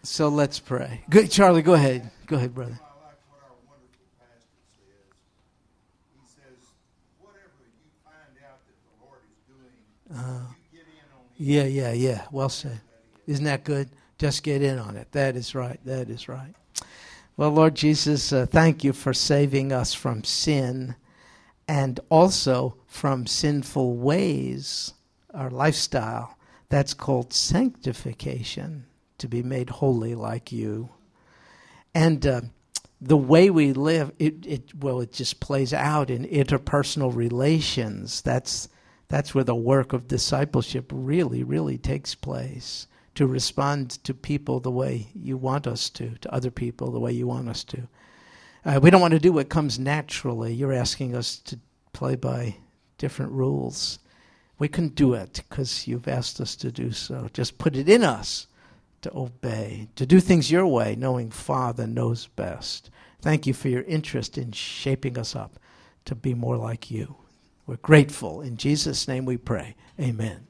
so 0.04 0.28
let's 0.28 0.60
pray. 0.60 1.02
Good, 1.10 1.32
Charlie. 1.32 1.62
Go 1.62 1.74
ahead. 1.74 2.12
Go 2.28 2.36
ahead, 2.36 2.54
brother. 2.54 2.78
I 2.80 3.06
like 3.06 3.18
what 3.30 3.40
our 3.42 3.56
wonderful 3.66 4.06
pastor 4.20 4.60
says. 4.76 5.10
He 6.14 6.28
says, 6.28 6.60
whatever 7.20 7.64
you 7.64 7.88
find 8.04 8.38
out 8.46 8.60
that 8.68 8.78
the 8.84 9.06
Lord 9.06 9.20
is 9.24 9.40
it. 10.14 10.42
Yeah, 11.38 11.64
yeah, 11.64 11.92
yeah. 11.92 12.26
Well 12.32 12.50
said. 12.50 12.80
Isn't 13.28 13.46
that 13.46 13.64
good? 13.64 13.90
Just 14.18 14.44
get 14.44 14.62
in 14.62 14.80
on 14.80 14.96
it. 14.96 15.12
That 15.12 15.36
is 15.36 15.56
right. 15.56 15.80
That 15.86 16.10
is 16.10 16.28
right. 16.28 16.54
Well, 17.36 17.50
Lord 17.50 17.76
Jesus, 17.76 18.32
uh, 18.32 18.46
thank 18.46 18.84
you 18.84 18.94
for 18.94 19.14
saving 19.14 19.72
us 19.72 19.94
from 19.94 20.24
sin 20.24 20.96
and 21.68 22.00
also 22.10 22.78
from 22.86 23.26
sinful 23.26 23.98
ways, 23.98 24.94
our 25.34 25.50
lifestyle. 25.50 26.38
That's 26.70 26.94
called 26.94 27.34
sanctification, 27.34 28.86
to 29.18 29.28
be 29.28 29.42
made 29.42 29.70
holy 29.70 30.16
like 30.16 30.52
you. 30.52 30.90
And 31.96 32.26
uh, 32.26 32.42
the 33.02 33.18
way 33.18 33.50
we 33.50 33.74
live, 33.74 34.12
it, 34.20 34.46
it 34.46 34.76
well, 34.76 35.02
it 35.02 35.12
just 35.12 35.40
plays 35.40 35.74
out 35.74 36.10
in 36.10 36.26
interpersonal 36.26 37.16
relations. 37.16 38.22
That's 38.22 38.70
that's 39.14 39.36
where 39.36 39.44
the 39.44 39.54
work 39.54 39.94
of 39.94 40.08
discipleship 40.08 40.90
really, 40.92 41.44
really 41.44 41.78
takes 41.78 42.16
place. 42.16 42.88
To 43.14 43.28
respond 43.28 43.92
to 44.06 44.12
people 44.12 44.60
the 44.60 44.72
way 44.72 45.10
you 45.14 45.38
want 45.38 45.68
us 45.68 45.92
to, 45.92 46.16
to 46.22 46.34
other 46.34 46.50
people 46.50 46.90
the 46.90 47.00
way 47.00 47.12
you 47.12 47.28
want 47.28 47.48
us 47.48 47.64
to. 47.66 47.88
Uh, 48.66 48.80
we 48.82 48.90
don't 48.90 49.02
want 49.02 49.14
to 49.14 49.20
do 49.20 49.32
what 49.32 49.50
comes 49.50 49.78
naturally. 49.78 50.52
You're 50.52 50.74
asking 50.74 51.16
us 51.16 51.38
to 51.42 51.60
play 51.92 52.16
by 52.16 52.56
different 52.98 53.34
rules. 53.34 54.00
We 54.58 54.68
couldn't 54.68 54.96
do 54.96 55.14
it 55.14 55.44
because 55.48 55.88
you've 55.88 56.08
asked 56.08 56.42
us 56.42 56.56
to 56.56 56.72
do 56.72 56.92
so. 56.92 57.30
Just 57.34 57.60
put 57.60 57.76
it 57.76 57.88
in 57.88 58.04
us 58.04 58.48
to 59.04 59.16
obey, 59.16 59.90
to 59.96 60.08
do 60.08 60.20
things 60.20 60.50
your 60.50 60.66
way, 60.66 60.96
knowing 60.96 61.30
Father 61.30 61.86
knows 61.86 62.26
best. 62.36 62.90
Thank 63.22 63.46
you 63.46 63.54
for 63.54 63.70
your 63.70 63.84
interest 63.84 64.40
in 64.40 64.54
shaping 64.54 65.20
us 65.20 65.36
up 65.36 65.60
to 66.06 66.16
be 66.16 66.34
more 66.34 66.58
like 66.58 66.90
you. 66.90 67.23
We're 67.66 67.78
grateful. 67.78 68.42
In 68.42 68.58
Jesus' 68.58 69.08
name 69.08 69.26
we 69.26 69.38
pray. 69.38 69.76
Amen. 70.00 70.48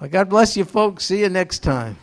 Well, 0.00 0.10
God 0.10 0.28
bless 0.28 0.56
you, 0.56 0.64
folks. 0.64 1.04
See 1.04 1.20
you 1.20 1.28
next 1.28 1.60
time. 1.60 1.96